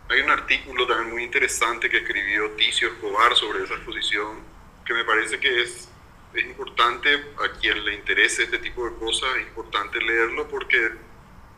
[0.09, 4.39] Hay un artículo también muy interesante que escribió Ticio Escobar sobre esa exposición,
[4.87, 5.89] que me parece que es,
[6.33, 10.93] es importante a quien le interese este tipo de cosas, es importante leerlo porque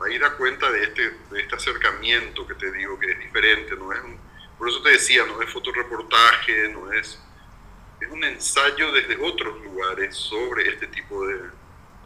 [0.00, 3.92] ahí da cuenta de este, de este acercamiento que te digo que es diferente, no
[3.92, 4.18] es un,
[4.56, 7.22] por eso te decía, no es fotoreportaje, no es...
[8.00, 11.59] Es un ensayo desde otros lugares sobre este tipo de...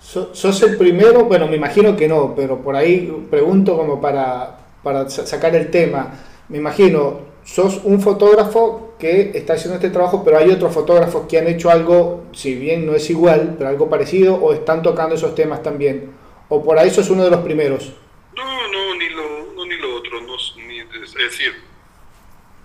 [0.05, 1.25] ¿Sos el primero?
[1.25, 6.13] Bueno, me imagino que no, pero por ahí pregunto como para, para sacar el tema.
[6.51, 11.39] Me imagino, sos un fotógrafo que está haciendo este trabajo, pero hay otros fotógrafos que
[11.39, 15.35] han hecho algo, si bien no es igual, pero algo parecido, o están tocando esos
[15.35, 16.11] temas también.
[16.51, 17.95] O por ahí sos uno de los primeros.
[18.37, 20.21] No, no, ni lo uno ni lo otro.
[20.21, 21.55] No, es decir,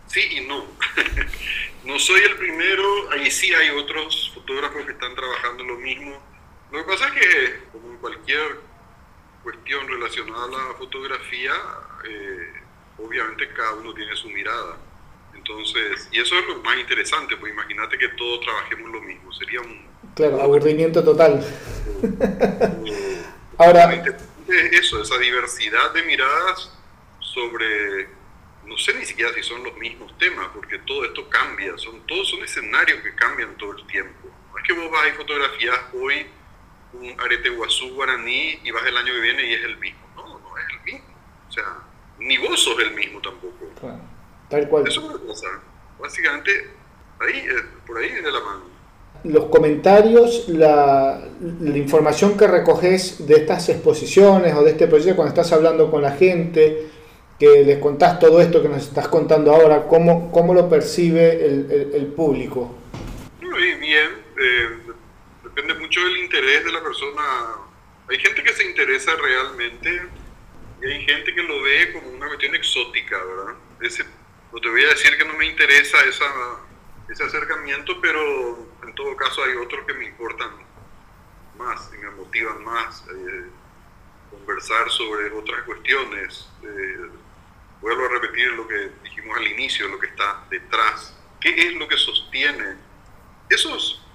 [0.08, 0.66] sí y no.
[1.86, 6.30] no soy el primero, ahí sí hay otros fotógrafos que están trabajando lo mismo.
[6.72, 8.60] Lo que pasa es que, como en cualquier
[9.44, 11.52] cuestión relacionada a la fotografía,
[12.08, 12.54] eh,
[12.98, 14.78] obviamente cada uno tiene su mirada.
[15.34, 19.62] Entonces, y eso es lo más interesante, pues imagínate que todos trabajemos lo mismo, sería
[19.62, 19.88] un...
[20.16, 21.44] Claro, aburrimiento total.
[23.58, 24.04] Ahora...
[24.72, 26.76] Eso, esa diversidad de miradas
[27.20, 28.08] sobre
[28.70, 32.30] no sé ni siquiera si son los mismos temas, porque todo esto cambia, son, todos
[32.30, 34.30] son escenarios que cambian todo el tiempo.
[34.52, 36.28] No es que vos vas y fotografías hoy
[36.94, 40.00] un arete guazú guaraní y vas el año que viene y es el mismo.
[40.16, 41.08] No, no es el mismo.
[41.48, 41.64] O sea,
[42.20, 43.72] ni vos sos el mismo tampoco.
[44.50, 44.88] tal cual.
[44.88, 45.48] Eso es una cosa.
[46.00, 46.52] Básicamente,
[47.20, 48.80] ahí, eh, por ahí viene la mano.
[49.26, 55.34] Los comentarios, la, la información que recoges de estas exposiciones o de este proyecto cuando
[55.34, 56.88] estás hablando con la gente,
[57.40, 61.92] que les contás todo esto que nos estás contando ahora, ¿cómo, cómo lo percibe el,
[61.94, 62.76] el, público?
[63.42, 64.10] Muy bien,
[64.42, 64.79] eh,
[65.62, 67.22] depende mucho del interés de la persona.
[68.10, 70.08] Hay gente que se interesa realmente
[70.82, 73.56] y hay gente que lo ve como una cuestión exótica, ¿verdad?
[73.82, 74.06] Ese,
[74.54, 76.26] no te voy a decir que no me interesa esa,
[77.10, 80.50] ese acercamiento, pero en todo caso hay otros que me importan
[81.58, 83.04] más y me motivan más.
[83.10, 83.50] Eh,
[84.32, 86.48] conversar sobre otras cuestiones.
[86.64, 87.10] Eh,
[87.82, 91.18] vuelvo a repetir lo que dijimos al inicio, lo que está detrás.
[91.42, 92.76] ¿Qué es lo que sostiene?
[93.50, 94.06] Esos,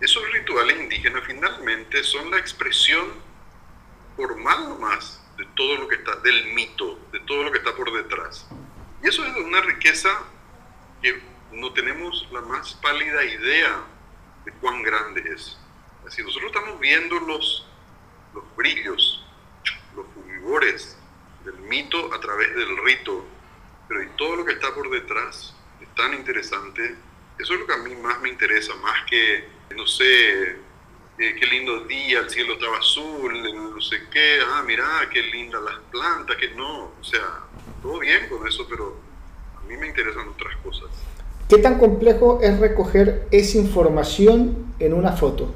[0.00, 3.06] esos rituales indígenas finalmente son la expresión
[4.16, 7.92] formal nomás de todo lo que está, del mito, de todo lo que está por
[7.92, 8.46] detrás.
[9.02, 10.10] Y eso es una riqueza
[11.02, 11.20] que
[11.52, 13.84] no tenemos la más pálida idea
[14.44, 15.58] de cuán grande es.
[16.06, 17.66] Así, nosotros estamos viendo los,
[18.34, 19.24] los brillos,
[19.94, 20.98] los fulgores
[21.44, 23.26] del mito a través del rito,
[23.88, 26.96] pero y todo lo que está por detrás es tan interesante.
[27.38, 30.50] Eso es lo que a mí más me interesa, más que, no sé,
[31.18, 33.32] eh, qué lindo día, el cielo estaba azul,
[33.74, 37.44] no sé qué, ah, mira, qué lindas las plantas, que no, o sea,
[37.82, 38.96] todo bien con eso, pero
[39.58, 40.90] a mí me interesan otras cosas.
[41.48, 45.54] ¿Qué tan complejo es recoger esa información en una foto?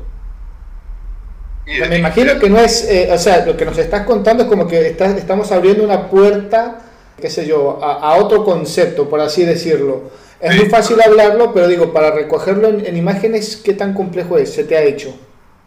[1.66, 4.66] me imagino que no es, eh, o sea, lo que nos estás contando es como
[4.66, 6.80] que estamos abriendo una puerta,
[7.20, 10.10] qué sé yo, a, otro concepto, por así decirlo.
[10.40, 14.54] Es muy fácil hablarlo, pero digo, para recogerlo en, imágenes, ¿qué tan complejo es?
[14.54, 15.14] ¿Se te ha hecho?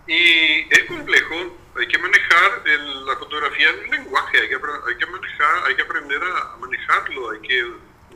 [0.07, 1.35] Y es complejo,
[1.77, 2.63] hay que manejar
[3.05, 7.29] la fotografía en un lenguaje, hay que, hay que manejar, hay que aprender a manejarlo,
[7.31, 7.63] hay que,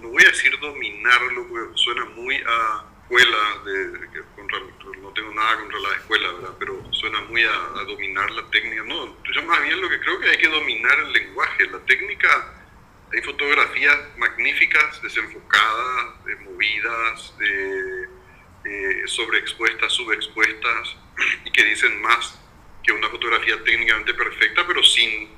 [0.02, 4.60] no voy a decir dominarlo, porque suena muy a escuela, de, que contra,
[5.02, 6.56] no tengo nada contra la escuela, ¿verdad?
[6.60, 8.84] pero suena muy a, dominar la técnica.
[8.84, 11.70] No, yo más bien lo que creo que hay que dominar el lenguaje.
[11.72, 12.57] La técnica,
[13.14, 20.98] hay fotografías magníficas, desenfocadas, movidas, de, sobreexpuestas, subexpuestas,
[21.46, 22.40] y que dicen más
[22.84, 25.30] que una fotografía técnicamente perfecta, pero sin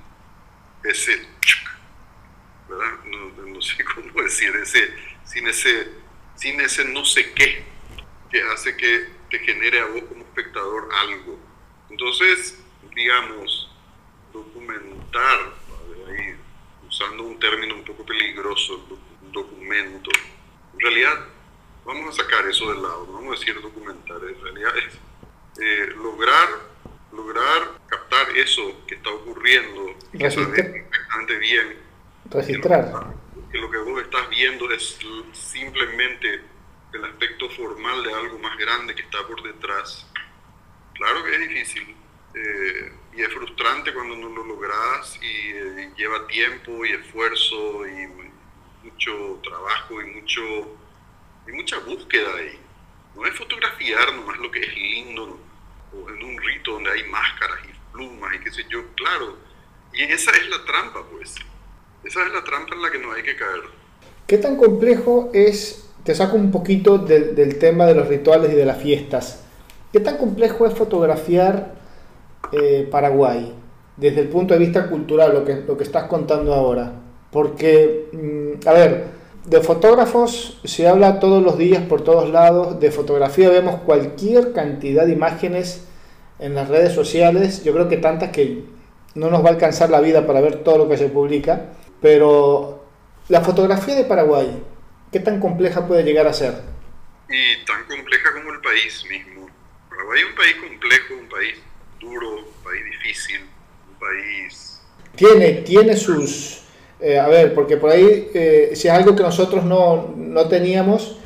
[0.84, 1.28] ese,
[2.68, 3.04] ¿verdad?
[3.06, 4.94] No, no sé cómo decir, ese,
[5.26, 7.66] sin ese sin ese no sé qué
[8.32, 11.38] que hace que te genere a vos como espectador algo.
[11.90, 12.58] Entonces,
[12.96, 13.70] digamos,
[14.32, 15.54] documentar,
[17.00, 18.86] usando un término un poco peligroso,
[19.32, 20.10] documento,
[20.74, 21.28] en realidad
[21.86, 25.00] vamos a sacar eso del lado, no vamos a decir documentar, en realidad es
[25.62, 26.48] eh, lograr,
[27.14, 29.96] lograr captar eso que está ocurriendo,
[30.30, 31.78] saber perfectamente bien.
[32.30, 33.14] Registrar
[33.52, 35.00] que lo que vos estás viendo es
[35.32, 36.42] simplemente
[36.94, 40.06] el aspecto formal de algo más grande que está por detrás.
[40.94, 41.96] Claro que es difícil
[42.34, 48.08] eh, y es frustrante cuando no lo logras y eh, lleva tiempo y esfuerzo y
[48.84, 50.42] mucho trabajo y mucho
[51.48, 52.60] y mucha búsqueda ahí.
[53.16, 55.40] No es fotografiar nomás lo que es lindo
[55.94, 59.38] o en un rito donde hay máscaras y plumas y qué sé yo, claro.
[59.94, 61.36] Y esa es la trampa, pues.
[62.04, 63.64] Esa es la trampa en la que no hay que caer.
[64.28, 68.66] ¿Qué tan complejo es, te saco un poquito del tema de los rituales y de
[68.66, 69.44] las fiestas,
[69.92, 71.79] qué tan complejo es fotografiar
[72.52, 73.54] eh, Paraguay
[73.98, 76.94] desde el punto de vista cultural, lo que, lo que estás contando ahora?
[77.32, 79.08] Porque, mm, a ver,
[79.46, 85.06] de fotógrafos se habla todos los días por todos lados, de fotografía vemos cualquier cantidad
[85.06, 85.86] de imágenes
[86.40, 88.64] en las redes sociales, yo creo que tantas que
[89.16, 91.74] no nos va a alcanzar la vida para ver todo lo que se publica.
[92.02, 92.86] Pero
[93.28, 94.64] la fotografía de Paraguay,
[95.12, 96.54] ¿qué tan compleja puede llegar a ser?
[97.30, 99.50] Y tan compleja como el país mismo.
[99.90, 101.58] Paraguay es un país complejo, un país
[102.00, 103.42] duro, un país difícil,
[103.90, 104.82] un país...
[105.16, 106.62] Tiene, tiene sus...
[107.02, 111.18] Eh, a ver, porque por ahí, eh, si es algo que nosotros no, no teníamos,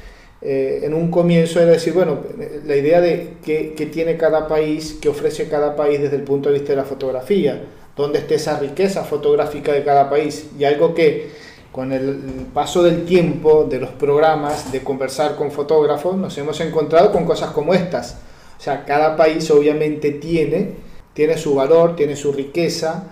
[0.41, 2.19] eh, en un comienzo era decir, bueno,
[2.65, 6.49] la idea de qué, qué, tiene cada país, qué ofrece cada país desde el punto
[6.49, 7.63] de vista de la fotografía
[7.95, 10.47] dónde esté esa riqueza fotográfica de cada país.
[10.57, 11.31] Y algo que
[11.71, 17.11] con el paso del tiempo, de los programas, de conversar con fotógrafos, nos hemos encontrado
[17.11, 18.17] con cosas como estas.
[18.63, 20.69] O sea, cada país obviamente tiene,
[21.13, 23.03] tiene su valor, tiene su riqueza,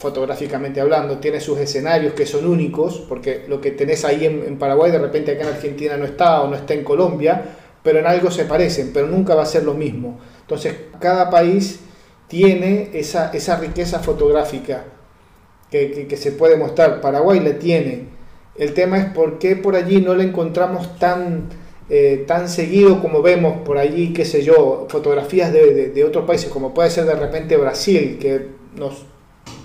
[0.00, 4.90] fotográficamente hablando, tiene sus escenarios que son únicos, porque lo que tenés ahí en, Paraguay
[4.90, 7.40] de repente acá en Argentina no está o no está en Colombia,
[7.84, 10.18] pero en algo se parecen, pero nunca va a ser lo mismo.
[10.40, 11.78] Entonces, cada país
[12.26, 14.86] tiene esa, esa riqueza fotográfica
[15.70, 17.00] que, que, se puede mostrar.
[17.00, 18.08] Paraguay la tiene.
[18.56, 21.48] El tema es por qué por allí no la encontramos tan,
[21.88, 26.50] eh, tan seguido como vemos por allí, qué sé yo, fotografías de, de, otros países,
[26.50, 29.04] como puede ser de repente Brasil, que nos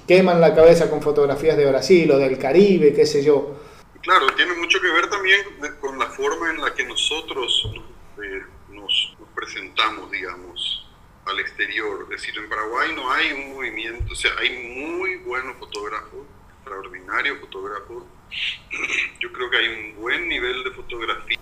[0.07, 3.57] queman la cabeza con fotografías de Brasil o del Caribe, qué sé yo.
[4.01, 5.41] Claro, tiene mucho que ver también
[5.79, 7.71] con la forma en la que nosotros
[8.23, 10.81] eh, nos presentamos, digamos
[11.25, 12.03] al exterior.
[12.03, 16.25] Es decir, en Paraguay no hay un movimiento, o sea, hay muy buenos fotógrafos,
[16.57, 18.03] extraordinarios fotógrafos.
[19.19, 21.37] Yo creo que hay un buen nivel de fotografía.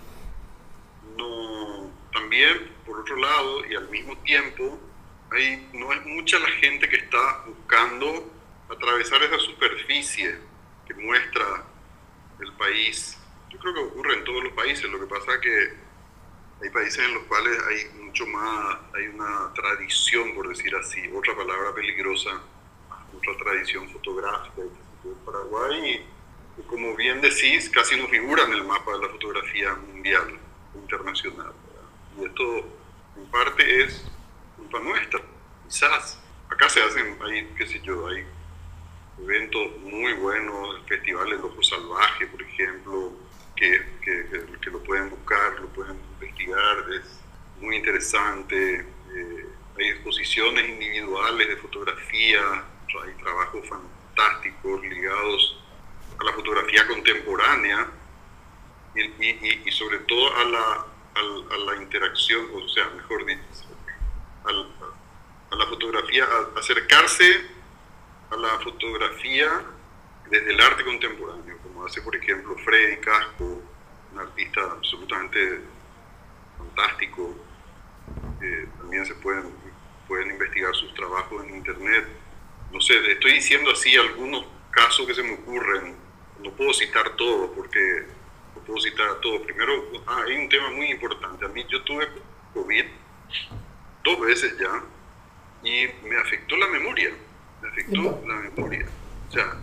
[1.20, 4.80] No, también, por otro lado, y al mismo tiempo,
[5.32, 8.32] hay, no es mucha la gente que está buscando
[8.70, 10.40] atravesar esa superficie
[10.88, 11.66] que muestra
[12.40, 13.18] el país.
[13.50, 15.74] Yo creo que ocurre en todos los países, lo que pasa es que
[16.64, 21.36] hay países en los cuales hay mucho más, hay una tradición, por decir así, otra
[21.36, 22.42] palabra peligrosa,
[23.14, 24.62] otra tradición fotográfica.
[25.26, 26.06] Paraguay,
[26.68, 30.40] como bien decís, casi no figura en el mapa de la fotografía mundial,
[30.76, 31.54] internacional.
[32.18, 32.44] Y esto
[33.18, 34.06] en parte es
[34.58, 35.22] culpa nuestra.
[35.68, 38.26] Quizás acá se hacen, hay, qué sé yo, hay
[39.22, 43.14] eventos muy buenos, el Festival del Ojo Salvaje, por ejemplo,
[43.56, 47.20] que, que, lo pueden buscar, lo pueden investigar, es
[47.60, 48.86] muy interesante.
[49.14, 49.46] Eh,
[49.78, 52.42] hay exposiciones individuales de fotografía,
[53.04, 55.64] hay trabajos fantásticos ligados
[56.20, 57.88] a la fotografía contemporánea
[58.96, 63.42] y, y, y sobre todo a la, a, la interacción, o sea, mejor dicho,
[64.46, 67.42] a la fotografía, a acercarse
[68.32, 69.64] a la fotografía
[70.30, 73.62] desde el arte contemporáneo, como hace por ejemplo Freddy Casco,
[74.12, 75.62] un artista absolutamente
[76.58, 77.36] fantástico.
[78.78, 79.54] también se pueden,
[80.08, 82.08] pueden investigar sus trabajos en internet.
[82.72, 85.96] No sé, estoy diciendo así algunos casos que se me ocurren.
[86.44, 88.06] No puedo citar todo porque
[88.70, 89.42] puedo citar a todos.
[89.42, 89.74] Primero,
[90.06, 91.46] ah, hay un tema muy importante.
[91.46, 92.08] A mí yo tuve
[92.54, 92.86] COVID
[94.04, 94.84] dos veces ya
[95.64, 97.12] y me afectó la memoria
[97.62, 98.86] me afectó la memoria.
[99.28, 99.58] O sea,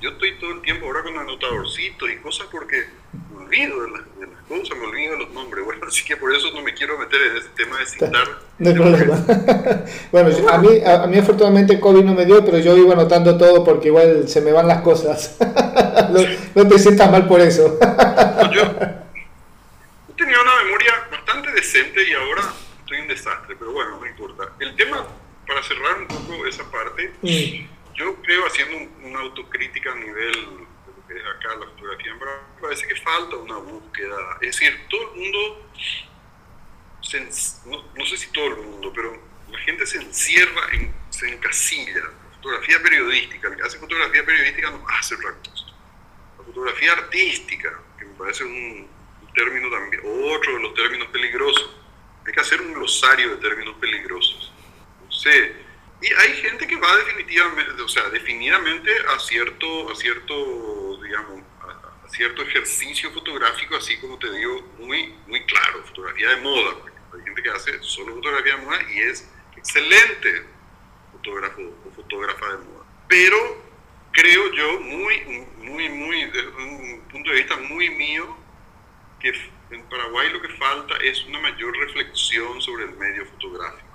[0.00, 2.86] yo estoy todo el tiempo ahora con anotadorcito y cosas porque
[3.30, 4.02] me olvido de, las
[4.48, 5.64] cosas, me olvido de los nombres.
[5.70, 8.28] Bueno, así que por eso no me quiero meter en ese tema de citar.
[8.58, 9.24] No hay problema.
[10.12, 13.64] bueno, a mí, a, mí afortunadamente COVID no me dio, pero yo vivo anotando todo
[13.64, 15.36] porque igual se me van las cosas.
[16.54, 17.78] no, te sientas mal por eso.
[18.52, 18.62] yo,
[20.16, 22.42] tenía una memoria bastante decente y ahora
[22.80, 24.44] estoy un desastre, pero bueno, no importa.
[24.58, 25.06] El tema
[25.46, 27.79] para cerrar un poco esa parte, mm.
[27.94, 28.76] Yo creo haciendo
[29.06, 33.36] una autocrítica a nivel de lo que es acá la fotografía, me parece que falta
[33.36, 34.16] una búsqueda.
[34.40, 35.70] Es decir, todo el mundo,
[37.96, 42.02] no, sé si todo el mundo, pero la gente se encierra, en, se encasilla.
[42.36, 45.66] fotografía periodística, el que hace fotografía periodística no hace otra cosa.
[46.38, 48.88] La fotografía artística, que me parece un,
[49.22, 51.76] un término también, otro de los términos peligrosos.
[52.26, 54.50] Hay que hacer un glosario de términos peligrosos
[55.10, 55.28] Sí.
[56.02, 62.08] Y hay gente que va definitivamente, o sea, definidamente a cierto, a cierto, digamos, a,
[62.08, 66.76] cierto ejercicio fotográfico, así como te digo, muy, muy claro, fotografía de moda.
[67.12, 70.46] Hay gente que hace solo fotografía de moda y es excelente
[71.12, 72.84] fotógrafo o fotógrafa de moda.
[73.06, 73.62] Pero
[74.12, 78.38] creo yo, muy, muy, muy, desde un punto de vista muy mío,
[79.20, 79.34] que
[79.70, 83.89] en Paraguay lo que falta es una mayor reflexión sobre el medio fotográfico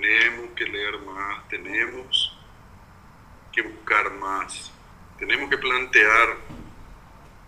[0.00, 2.38] tenemos que leer más, tenemos
[3.52, 4.72] que buscar más,
[5.18, 6.36] tenemos que plantear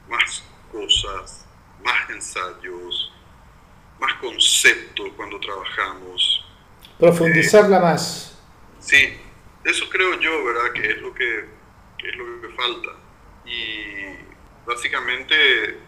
[0.08, 1.46] más cosas,
[1.82, 3.12] más ensayos,
[3.98, 6.44] más conceptos cuando trabajamos.
[6.98, 8.38] Profundizarla eh, más.
[8.78, 9.18] Sí,
[9.64, 10.72] eso creo yo, ¿verdad?
[10.72, 11.46] Que es lo que,
[11.98, 12.90] que es lo que falta.
[13.46, 14.16] Y
[14.66, 15.78] básicamente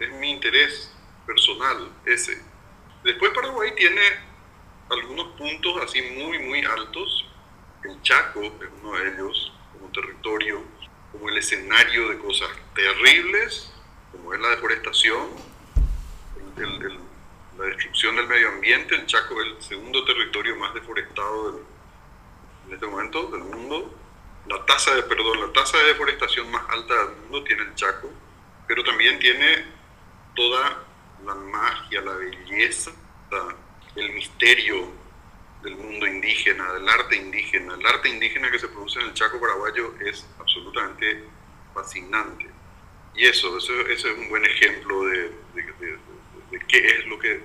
[0.00, 0.92] es mi interés
[1.26, 2.42] personal ese.
[3.04, 4.27] Después Paraguay tiene
[4.90, 7.26] algunos puntos así muy, muy altos.
[7.84, 10.62] El Chaco es uno de ellos, como territorio,
[11.12, 13.72] como el escenario de cosas terribles,
[14.12, 15.28] como es la deforestación,
[16.56, 18.94] la destrucción del medio ambiente.
[18.94, 21.60] El Chaco es el segundo territorio más deforestado
[22.66, 23.94] en este momento del mundo.
[24.46, 28.10] La tasa de, perdón, la tasa de deforestación más alta del mundo tiene el Chaco,
[28.66, 29.64] pero también tiene
[30.34, 30.84] toda
[31.24, 32.92] la magia, la belleza,
[34.00, 34.88] el misterio
[35.62, 37.74] del mundo indígena, del arte indígena.
[37.74, 41.24] El arte indígena que se produce en el Chaco paraguayo es absolutamente
[41.74, 42.46] fascinante.
[43.14, 45.20] Y eso, eso, es un buen ejemplo de,
[45.54, 47.40] de, qué es lo que...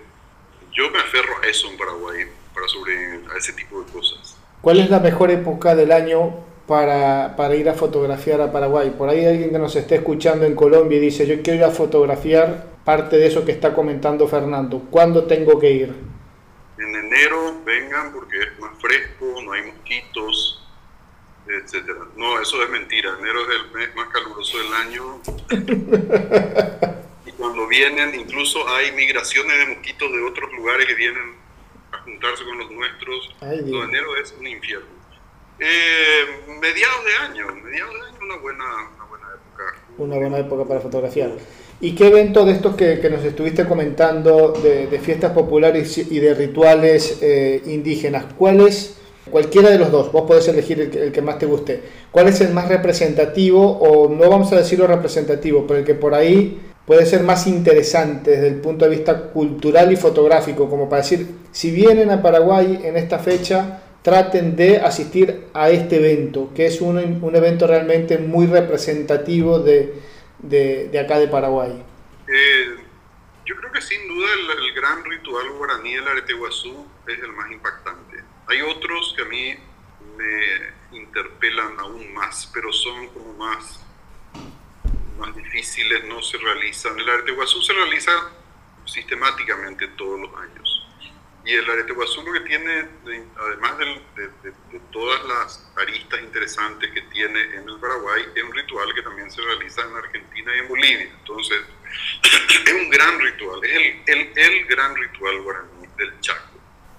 [0.71, 4.37] Yo me aferro a eso en Paraguay, para sobrevivir a ese tipo de cosas.
[4.61, 6.33] ¿Cuál es la mejor época del año
[6.67, 8.91] para, para, ir a fotografiar a Paraguay?
[8.97, 11.71] Por ahí alguien que nos esté escuchando en Colombia y dice, yo quiero ir a
[11.71, 14.87] fotografiar parte de eso que está comentando Fernando.
[14.89, 16.12] ¿Cuándo tengo que ir?
[16.83, 20.63] En enero vengan porque es más fresco, no hay mosquitos,
[21.47, 21.99] etcétera.
[22.15, 23.15] No, eso es mentira.
[23.19, 25.21] Enero es el mes más caluroso del año.
[27.25, 31.35] y cuando vienen, incluso hay migraciones de mosquitos de otros lugares que vienen
[31.91, 33.35] a juntarse con los nuestros.
[33.41, 35.03] enero es un infierno.
[35.59, 38.65] Eh, mediados de año, mediados de año una buena,
[38.95, 39.75] una buena época.
[39.97, 41.31] Una buena época para fotografiar.
[41.83, 47.17] ¿Y qué evento de estos que, nos estuviste comentando, de, fiestas populares y de rituales
[47.21, 48.95] eh, indígenas, cuál es,
[49.29, 52.53] cualquiera de los dos, vos podés elegir el, que más te guste, cuál es el
[52.53, 56.57] más representativo, o no vamos a decirlo representativo, pero el que por ahí
[56.87, 61.27] puede ser más interesante desde el punto de vista cultural y fotográfico, como para decir,
[61.51, 66.79] si vienen a Paraguay en esta fecha, traten de asistir a este evento, que es
[66.79, 70.12] un, un evento realmente muy representativo de
[70.43, 71.83] de, de acá de Paraguay?
[72.27, 72.77] Eh,
[73.45, 78.23] yo creo que sin duda el, gran ritual guaraní del Areteguazú es el más impactante.
[78.47, 79.55] Hay otros que a mí
[80.17, 83.85] me interpelan aún más, pero son como más,
[85.17, 86.97] más difíciles, no se realizan.
[86.99, 88.11] El Areteguazú se realiza
[88.85, 90.72] sistemáticamente todos los años.
[91.45, 92.87] Y el arete guazú lo que tiene,
[93.37, 98.93] además de, de, todas las aristas interesantes que tiene en el Paraguay, es un ritual
[98.93, 101.09] que también se realiza en Argentina y en Bolivia.
[101.19, 101.59] Entonces,
[102.65, 106.53] es un gran ritual, es el, el, el gran ritual guaraní del Chaco.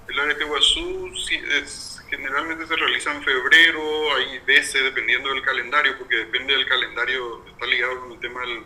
[0.08, 6.16] El arete guazú es, generalmente se realiza en febrero, hay veces dependiendo del calendario, porque
[6.16, 8.62] depende del calendario, está ligado con el tema del,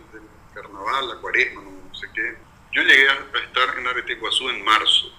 [0.55, 2.37] carnaval, la cuaresma, no, sé qué.
[2.73, 3.15] Yo llegué a
[3.45, 5.15] estar en Areteguazú en marzo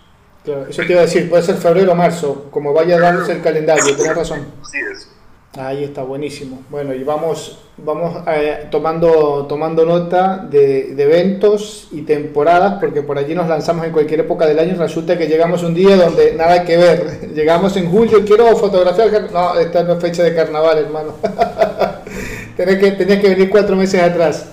[0.46, 3.96] eso te iba a decir, puede ser febrero o marzo, como vaya dándose el calendario,
[3.96, 4.48] tienes razón.
[4.62, 5.10] Así es.
[5.58, 6.64] Ahí está, buenísimo.
[6.70, 13.34] Bueno, y vamos, vamos eh, tomando, tomando nota de, eventos y temporadas, porque por allí
[13.34, 16.64] nos lanzamos en cualquier época del año y resulta que llegamos un día donde nada
[16.64, 17.32] que ver.
[17.34, 19.32] Llegamos en julio, quiero fotografiar.
[19.32, 21.16] No, esta no es fecha de carnaval, hermano.
[22.56, 24.52] tenés, que, tenés que venir cuatro meses atrás.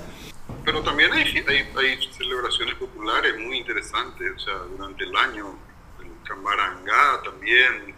[0.65, 5.66] Pero también hay, hay, hay celebraciones populares muy interesantes, o sea, durante el año
[6.47, 7.95] Cambarangá también,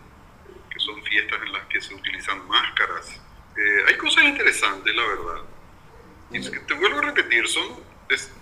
[0.70, 3.20] que son fiestas en las que se utilizan máscaras.
[3.56, 5.42] Eh, hay cosas interesantes, la verdad.
[6.30, 7.80] Y te vuelvo a repetir, son,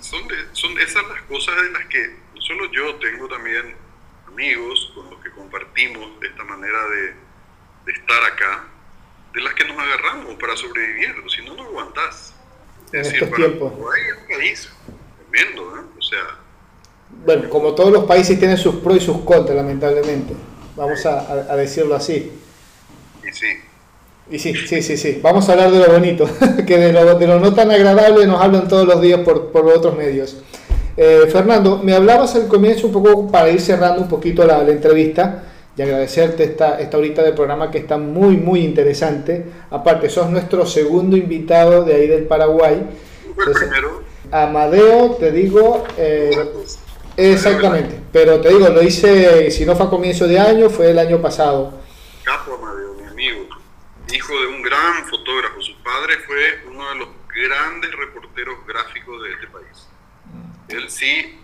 [0.01, 3.77] son, son esas las cosas de las que no solo yo tengo también
[4.29, 7.15] amigos con los que compartimos esta manera de,
[7.87, 8.65] de estar acá,
[9.33, 12.35] de las que nos agarramos para sobrevivir, si no, no aguantás.
[12.93, 14.73] Es decir, para Paraguay es un país
[15.31, 15.85] tremendo, ¿eh?
[15.99, 16.46] o sea,
[17.25, 20.35] bueno, como todos los países tienen sus pros y sus contras, lamentablemente.
[20.77, 22.33] Vamos a, decirlo así.
[23.27, 23.47] Y sí.
[24.31, 25.21] Y sí, sí, sí, sí.
[25.23, 26.29] Vamos a hablar de lo bonito,
[26.67, 29.67] que de lo, de lo no tan agradable nos hablan todos los días por, por
[29.67, 30.37] otros medios.
[30.97, 35.45] Eh, Fernando, me hablabas al comienzo un poco para ir cerrando un poquito la, entrevista
[35.77, 39.45] y agradecerte esta, esta horita de programa que está muy, muy interesante.
[39.71, 42.83] Aparte, sos nuestro segundo invitado de ahí del Paraguay.
[43.35, 44.03] primero.
[44.31, 46.31] Amadeo, te digo, eh,
[47.17, 50.99] Exactamente, pero te digo, lo hice, si no fue a comienzo de año, fue el
[50.99, 51.81] año pasado.
[52.25, 53.49] Capo Amadeo, mi amigo,
[54.13, 59.33] hijo de un gran fotógrafo, su padre fue uno de los grandes reporteros gráficos de
[59.33, 59.89] este país.
[60.69, 61.39] Él sí,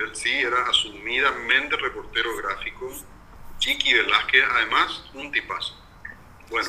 [0.00, 2.92] él sí era asumidamente reportero gráfico,
[3.58, 5.74] Chiqui Velázquez, además un tipazo.
[6.50, 6.68] Bueno.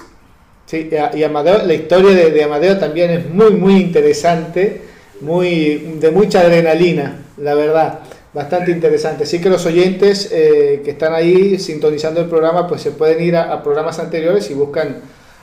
[0.68, 4.88] Sí, y Amadeo, la historia de, de Amadeo también es muy, muy interesante,
[5.22, 9.24] muy, de mucha adrenalina, la verdad bastante interesante.
[9.24, 13.36] Así que los oyentes eh, que están ahí sintonizando el programa, pues se pueden ir
[13.36, 15.02] a, programas anteriores y buscan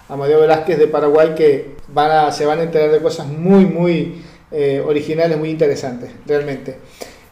[0.08, 3.66] a Amadeo Velázquez de Paraguay, que van a, se van a enterar de cosas muy,
[3.66, 6.76] muy eh, originales, muy interesantes, realmente.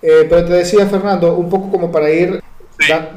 [0.02, 2.42] Eh, pero te decía, Fernando, un poco como para ir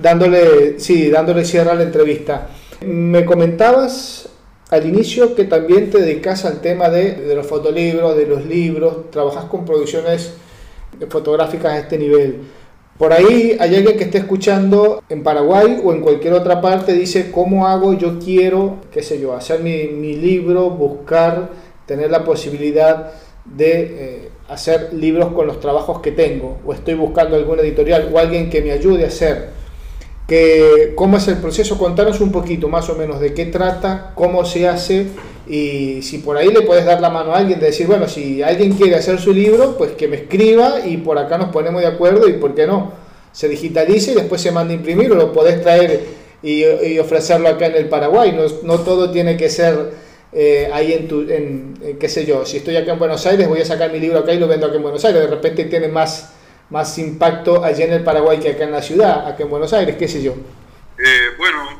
[0.01, 2.47] dándole, sí, dándole cierre a la entrevista.
[2.85, 4.29] Me comentabas
[4.69, 9.11] al inicio que también te dedicas al tema de, de los fotolibros, de los libros,
[9.11, 10.31] trabajas con producciones
[11.07, 12.41] fotográficas a este nivel.
[12.99, 17.31] Por ahí hay alguien que esté escuchando en Paraguay o en cualquier otra parte, dice,
[17.31, 17.93] ¿cómo hago?
[17.93, 21.49] Yo quiero, qué sé yo, hacer mi, libro, buscar,
[21.85, 23.13] tener la posibilidad
[23.45, 28.19] de eh, hacer libros con los trabajos que tengo, o estoy buscando alguna editorial o
[28.19, 29.51] alguien que me ayude a hacer.
[30.27, 31.77] Que, ¿Cómo es el proceso?
[31.77, 35.07] Contanos un poquito más o menos de qué trata, cómo se hace
[35.49, 38.43] y si por ahí le puedes dar la mano a alguien de decir, bueno, si
[38.43, 41.87] alguien quiere hacer su libro, pues que me escriba y por acá nos ponemos de
[41.87, 42.93] acuerdo y por qué no,
[43.31, 46.01] se digitalice y después se manda a imprimir o lo podés traer
[46.43, 46.63] y,
[46.99, 48.31] ofrecerlo acá en el Paraguay.
[48.31, 49.91] No, no todo tiene que ser
[50.31, 53.61] eh, ahí en tu, en, qué sé yo, si estoy acá en Buenos Aires voy
[53.61, 55.19] a sacar mi libro acá y lo vendo acá en Buenos Aires.
[55.21, 56.31] De repente tiene más,
[56.69, 59.95] más impacto allá en el Paraguay que acá en la ciudad, acá en Buenos Aires,
[59.97, 60.33] qué sé yo.
[60.99, 61.79] Eh, bueno,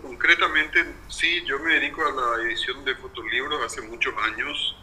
[0.00, 4.76] concretamente, sí, yo me dedico a la edición de fotolibros hace muchos años.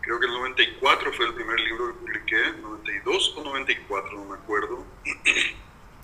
[0.00, 4.34] Creo que el 94 fue el primer libro que publiqué, 92 o 94, no me
[4.36, 4.86] acuerdo.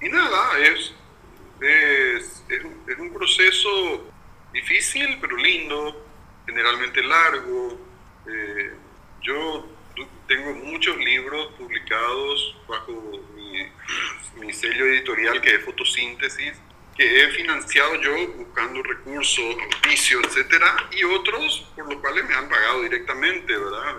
[0.01, 0.95] Y nada, es,
[1.61, 4.13] es, es, un, proceso
[4.53, 6.07] difícil, pero lindo,
[6.47, 7.79] generalmente largo.
[8.27, 8.75] Eh,
[9.23, 9.67] yo
[10.27, 12.93] tengo muchos libros publicados bajo
[13.35, 13.67] mi,
[14.45, 16.55] mi sello editorial que es Fotosíntesis
[16.97, 22.49] que he financiado yo buscando recursos, auspicios, etcétera, y otros por los cuales me han
[22.49, 23.97] pagado directamente, ¿verdad?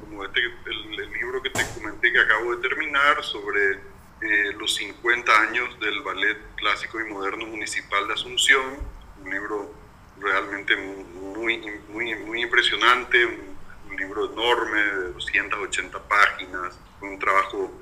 [0.00, 3.72] como este, el, libro que te comenté que acabo de terminar sobre
[4.20, 8.78] eh, los 50 años del Ballet Clásico y Moderno Municipal de Asunción,
[9.22, 9.74] un libro
[10.20, 11.58] realmente muy,
[11.88, 13.56] muy, muy impresionante, un,
[13.90, 17.72] un libro enorme de 280 páginas, un trabajo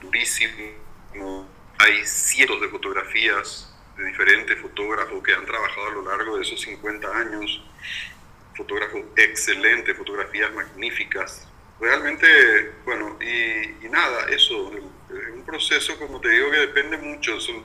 [0.00, 6.42] durísimo, hay cientos de fotografías de diferentes fotógrafos que han trabajado a lo largo de
[6.42, 7.62] esos 50 años,
[8.56, 11.48] fotógrafos excelentes, fotografías magníficas.
[11.80, 17.62] Realmente, bueno, y, nada, eso, es un proceso, como te digo, que depende mucho, son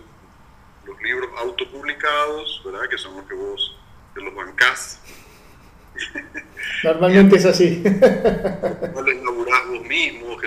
[0.86, 2.90] los libros autopublicados, ¿verdad?
[2.90, 3.78] Que son los que vos
[4.14, 5.02] te los bancás.
[6.84, 7.84] Normalmente es así.
[7.84, 10.38] Los inaugurás vos mismo,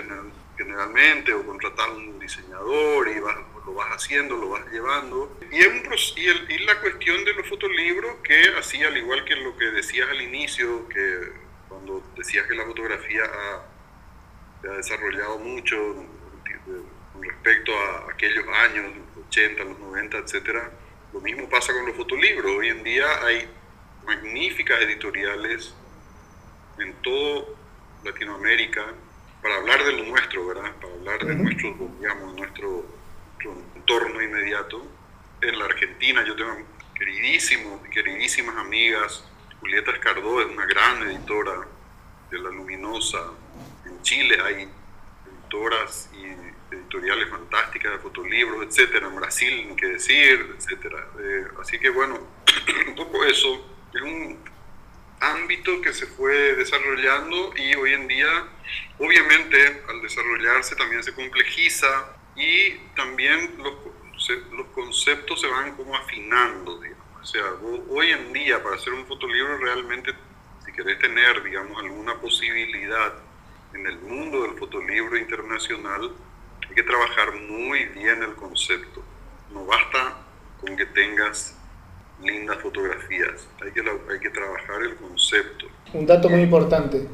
[0.57, 5.39] generalmente, o contratás un diseñador y vas lo vas haciendo, lo vas llevando.
[5.51, 10.09] Y, y, la cuestión de los fotolibros, que así, al igual que lo que decías
[10.09, 11.33] al inicio, que
[11.69, 13.25] cuando decías que la fotografía
[14.61, 15.77] se ha desarrollado mucho
[17.13, 20.71] con respecto a aquellos años, los 80, los 90, etcétera,
[21.13, 22.53] lo mismo pasa con los fotolibros.
[22.59, 23.49] Hoy en día hay
[24.07, 25.75] magníficas editoriales
[26.79, 27.55] en todo
[28.05, 28.85] Latinoamérica
[29.43, 30.73] para hablar de lo nuestro, ¿verdad?
[30.81, 33.02] Para hablar de nuestro, digamos, nuestro
[33.51, 34.87] entorno inmediato.
[35.41, 36.57] En la Argentina yo tengo
[36.95, 39.25] queridísimos, queridísimas amigas.
[39.61, 41.67] Julieta Escardó es una gran editora
[42.31, 43.19] de La Luminosa.
[43.85, 44.69] En Chile hay
[45.27, 49.09] editoras y editoriales fantásticas de fotolibros, etcétera.
[49.09, 51.07] En Brasil, ni qué decir, etcétera.
[51.21, 52.21] Eh, así que bueno,
[52.87, 53.69] un poco eso.
[53.95, 54.39] Es un
[55.21, 58.47] ámbito que se fue desarrollando y hoy en día,
[58.99, 63.75] obviamente, al desarrollarse también se complejiza y también los,
[64.53, 67.03] los conceptos se van como afinando, digamos.
[67.21, 67.43] O sea,
[67.91, 70.13] hoy en día para hacer un fotolibro realmente,
[70.65, 73.15] si querés tener, digamos, alguna posibilidad
[73.75, 76.13] en el mundo del fotolibro internacional,
[76.69, 79.03] hay que trabajar muy bien el concepto.
[79.53, 80.17] No basta
[80.61, 81.57] con que tengas
[82.23, 85.67] lindas fotografías, hay que, hay que trabajar el concepto.
[85.93, 87.09] Un dato muy importante.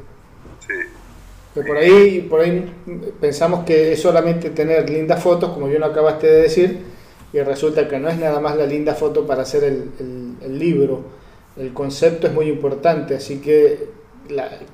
[0.65, 0.73] Sí
[1.53, 2.71] por ahí, por ahí
[3.19, 6.79] pensamos que es solamente tener lindas fotos, como bien lo acabaste de decir,
[7.33, 11.01] y resulta que no es nada más la linda foto para hacer el, el, libro.
[11.57, 13.89] El concepto es muy importante, así que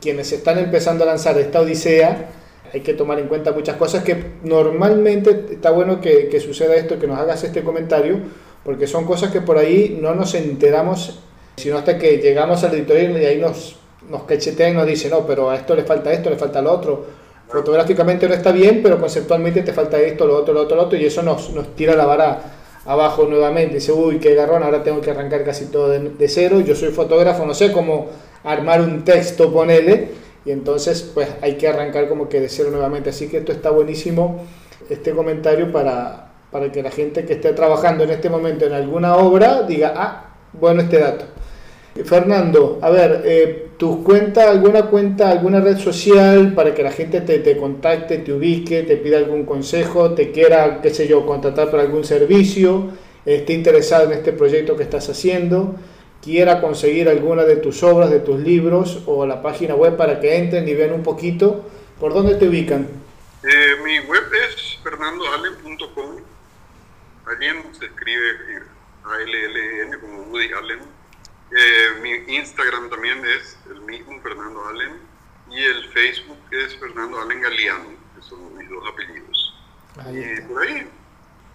[0.01, 2.29] quienes están empezando a lanzar esta odisea,
[2.73, 6.99] hay que tomar en cuenta muchas cosas que normalmente está bueno que, que suceda esto,
[6.99, 8.19] que nos hagas este comentario,
[8.63, 11.19] porque son cosas que por ahí no nos enteramos,
[11.55, 13.77] sino hasta que llegamos al editorial y ahí nos
[14.09, 16.71] nos cachetean y nos dicen, no, pero a esto le falta esto, le falta lo
[16.71, 17.05] otro.
[17.47, 20.97] Fotográficamente no está bien, pero conceptualmente te falta esto, lo otro, lo otro, lo otro,
[20.97, 22.41] y eso nos, nos tira la vara
[22.85, 23.75] abajo nuevamente.
[23.75, 26.59] Dice, uy, qué garrón, ahora tengo que arrancar casi todo de, cero.
[26.61, 28.07] Yo soy fotógrafo, no sé cómo
[28.43, 30.09] armar un texto, ponele,
[30.45, 33.09] y entonces pues hay que arrancar como que de cero nuevamente.
[33.09, 34.45] Así que esto está buenísimo,
[34.89, 39.15] este comentario para, para que la gente que esté trabajando en este momento en alguna
[39.17, 41.25] obra diga, ah, bueno este dato.
[42.03, 47.21] Fernando, a ver, eh, ¿tus cuentas, alguna cuenta, alguna red social para que la gente
[47.21, 51.71] te, te, contacte, te ubique, te pida algún consejo, te quiera, qué sé yo, contratar
[51.71, 52.89] para algún servicio,
[53.25, 55.75] esté interesado en este proyecto que estás haciendo,
[56.21, 60.35] quiera conseguir alguna de tus obras, de tus libros o la página web para que
[60.35, 61.63] entren y vean un poquito,
[61.97, 62.89] ¿por dónde te ubican?
[63.41, 66.17] Eh, mi web es fernandoallen.com.
[67.25, 68.31] Allen se escribe
[69.05, 70.94] A-L-L-N como Woody Allen
[71.51, 74.93] eh, mi Instagram también es el mismo, Fernando Allen,
[75.51, 79.53] y el Facebook es Fernando Allen Galeano, que son mis dos apellidos.
[80.11, 80.87] y por ahí.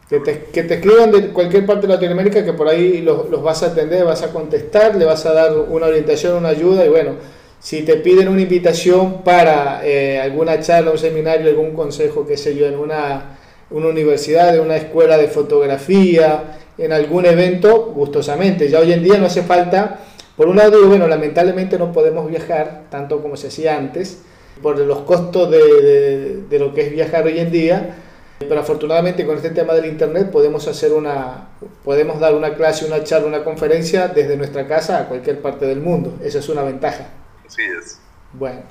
[0.09, 3.43] Que te, que te, escriban de cualquier parte de Latinoamérica, que por ahí los, los,
[3.43, 6.89] vas a atender, vas a contestar, le vas a dar una orientación, una ayuda, y
[6.89, 7.17] bueno,
[7.61, 12.57] si te piden una invitación para eh, alguna charla, un seminario, algún consejo, qué sé
[12.57, 13.39] yo, en una,
[13.71, 18.69] una universidad, en una escuela de fotografía, en algún evento gustosamente.
[18.69, 20.01] Ya hoy en día no hace falta,
[20.37, 24.23] por un lado bueno, lamentablemente no podemos viajar tanto como se hacía antes,
[24.63, 27.97] por los costos de, de, lo que es viajar hoy en día,
[28.39, 31.49] pero afortunadamente con este tema del internet podemos hacer una,
[31.85, 35.81] podemos dar una clase, una charla, una conferencia desde nuestra casa a cualquier parte del
[35.81, 36.19] mundo.
[36.23, 37.09] Esa es una ventaja.
[37.47, 37.99] Así es.
[38.33, 38.63] Bueno.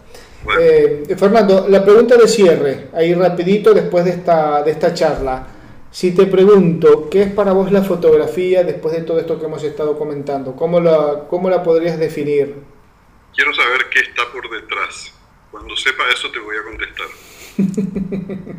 [0.59, 5.47] Eh, Fernando, la pregunta de cierre, ahí rapidito después de esta, de esta charla.
[5.91, 9.63] Si te pregunto, ¿qué es para vos la fotografía después de todo esto que hemos
[9.63, 10.55] estado comentando?
[10.55, 12.57] ¿Cómo la, cómo la podrías definir?
[13.33, 15.13] Quiero saber qué está por detrás.
[15.49, 17.07] Cuando sepa eso te voy a contestar.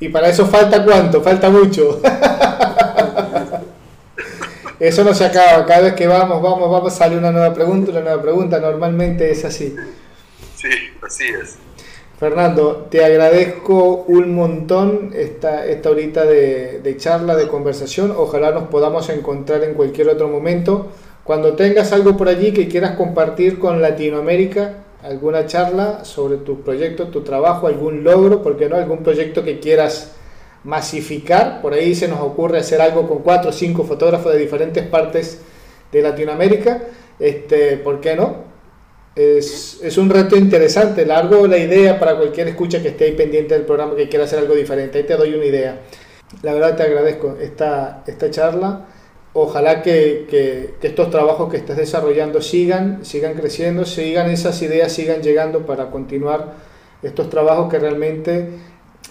[0.00, 2.02] y para eso falta cuánto, falta mucho.
[4.80, 8.00] eso no se acaba, cada vez que vamos, vamos, vamos, sale una nueva pregunta, una
[8.00, 9.76] nueva pregunta, normalmente es así.
[10.56, 10.70] Sí,
[11.02, 11.58] así es.
[12.18, 18.14] Fernando, te agradezco un montón esta, esta horita de, de, charla, de conversación.
[18.16, 20.86] Ojalá nos podamos encontrar en cualquier otro momento.
[21.24, 27.08] Cuando tengas algo por allí que quieras compartir con Latinoamérica, alguna charla sobre tu proyecto,
[27.08, 28.76] tu trabajo, algún logro, ¿por qué no?
[28.76, 30.12] Algún proyecto que quieras
[30.64, 31.60] masificar.
[31.60, 35.42] Por ahí se nos ocurre hacer algo con cuatro o cinco fotógrafos de diferentes partes
[35.92, 36.82] de Latinoamérica.
[37.18, 38.55] Este, ¿Por qué no?
[39.16, 43.64] Es, un reto interesante, largo la idea para cualquier escucha que esté ahí pendiente del
[43.64, 44.98] programa que quiera hacer algo diferente.
[44.98, 45.80] Ahí te doy una idea.
[46.42, 48.84] La verdad te agradezco esta, esta charla.
[49.32, 54.92] Ojalá que, que, que, estos trabajos que estás desarrollando sigan, sigan creciendo, sigan esas ideas,
[54.92, 56.52] sigan llegando para continuar
[57.02, 58.50] estos trabajos que realmente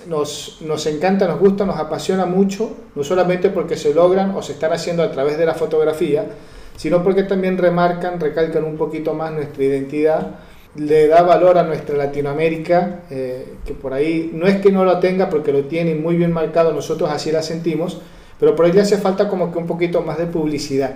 [0.07, 4.53] nos, nos encanta, nos gusta, nos apasiona mucho, no solamente porque se logran o se
[4.53, 6.27] están haciendo a través de la fotografía,
[6.75, 10.35] sino porque también remarcan, recalcan un poquito más nuestra identidad,
[10.75, 14.99] le da valor a nuestra Latinoamérica, eh, que por ahí no es que no lo
[14.99, 18.01] tenga, porque lo tiene muy bien marcado, nosotros así la sentimos,
[18.39, 20.95] pero por ahí le hace falta como que un poquito más de publicidad.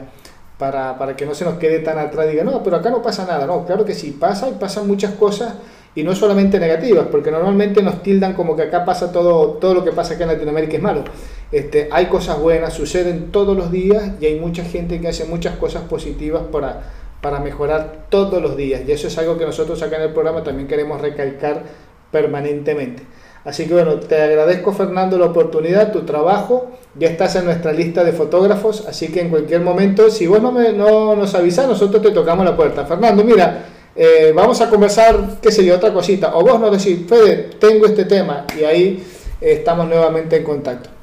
[0.57, 3.01] Para, para que no se nos quede tan atrás y diga, no, pero acá no
[3.01, 3.45] pasa nada.
[3.45, 5.53] No, claro que sí, pasa y pasan muchas cosas
[5.95, 9.85] y no solamente negativas, porque normalmente nos tildan como que acá pasa todo, todo lo
[9.85, 11.03] que pasa acá en Latinoamérica es malo.
[11.51, 15.55] Este, hay cosas buenas, suceden todos los días y hay mucha gente que hace muchas
[15.57, 16.83] cosas positivas para,
[17.21, 18.81] para mejorar todos los días.
[18.87, 21.63] Y eso es algo que nosotros acá en el programa también queremos recalcar
[22.11, 23.03] permanentemente.
[23.45, 28.03] Así que bueno, te agradezco Fernando la oportunidad, tu trabajo, ya estás en nuestra lista
[28.03, 32.01] de fotógrafos, así que en cualquier momento, si vos no, me, no nos avisas, nosotros
[32.03, 32.85] te tocamos la puerta.
[32.85, 37.07] Fernando, mira, eh, vamos a conversar, qué sé yo, otra cosita, o vos nos decís,
[37.07, 39.03] Fede, tengo este tema, y ahí
[39.39, 40.98] estamos nuevamente en contacto.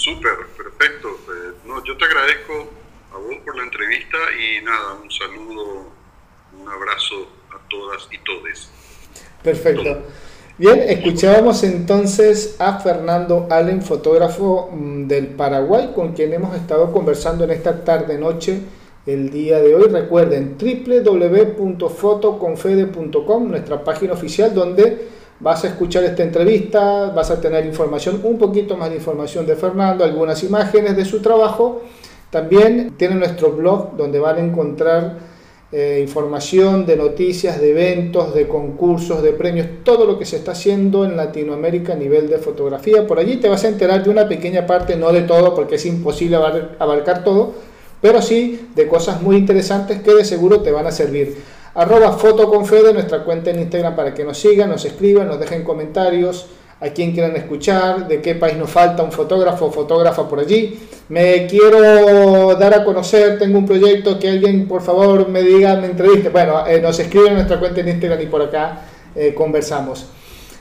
[0.00, 1.10] Súper, perfecto.
[1.10, 2.70] Eh, no, yo te agradezco
[3.12, 5.92] a vos por la entrevista y nada, un saludo,
[6.58, 8.70] un abrazo a todas y todes.
[9.42, 9.98] Perfecto.
[10.56, 17.44] Bien, escuchábamos entonces a Fernando Allen, fotógrafo mm, del Paraguay, con quien hemos estado conversando
[17.44, 18.62] en esta tarde-noche
[19.04, 19.90] el día de hoy.
[19.90, 28.20] Recuerden www.fotoconfede.com, nuestra página oficial donde vas a escuchar esta entrevista, vas a tener información,
[28.22, 31.82] un poquito más de información de Fernando, algunas imágenes de su trabajo.
[32.30, 35.30] También tiene nuestro blog donde van a encontrar
[35.72, 40.52] eh, información de noticias, de eventos, de concursos, de premios, todo lo que se está
[40.52, 43.06] haciendo en Latinoamérica a nivel de fotografía.
[43.06, 45.86] Por allí te vas a enterar de una pequeña parte, no de todo, porque es
[45.86, 47.54] imposible abarcar todo,
[48.00, 51.36] pero sí de cosas muy interesantes que de seguro te van a servir.
[51.74, 56.46] Arroba fotoconfede, nuestra cuenta en Instagram para que nos sigan, nos escriban, nos dejen comentarios,
[56.80, 60.80] a quien quieran escuchar, de qué país nos falta un fotógrafo o fotógrafa por allí.
[61.10, 65.86] Me quiero dar a conocer, tengo un proyecto que alguien por favor me diga, me
[65.86, 66.30] entreviste.
[66.30, 68.82] Bueno, eh, nos escriben en nuestra cuenta en Instagram y por acá
[69.14, 70.06] eh, conversamos.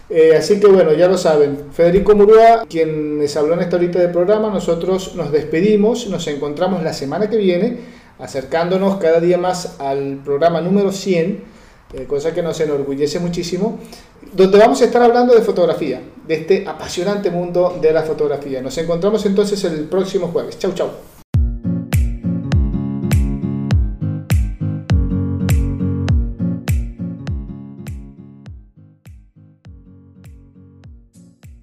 [0.10, 1.66] Eh, así que bueno, ya lo saben.
[1.72, 6.84] Federico Murúa, quien les habló en esta horita del programa, nosotros nos despedimos, nos encontramos
[6.84, 7.78] la semana que viene,
[8.20, 11.60] acercándonos cada día más al programa número 100
[11.92, 13.80] eh, cosa que nos enorgullece muchísimo,
[14.34, 18.62] donde vamos a estar hablando de fotografía, de este apasionante mundo de la fotografía.
[18.62, 20.60] Nos encontramos entonces el próximo jueves.
[20.60, 20.90] Chau, chau.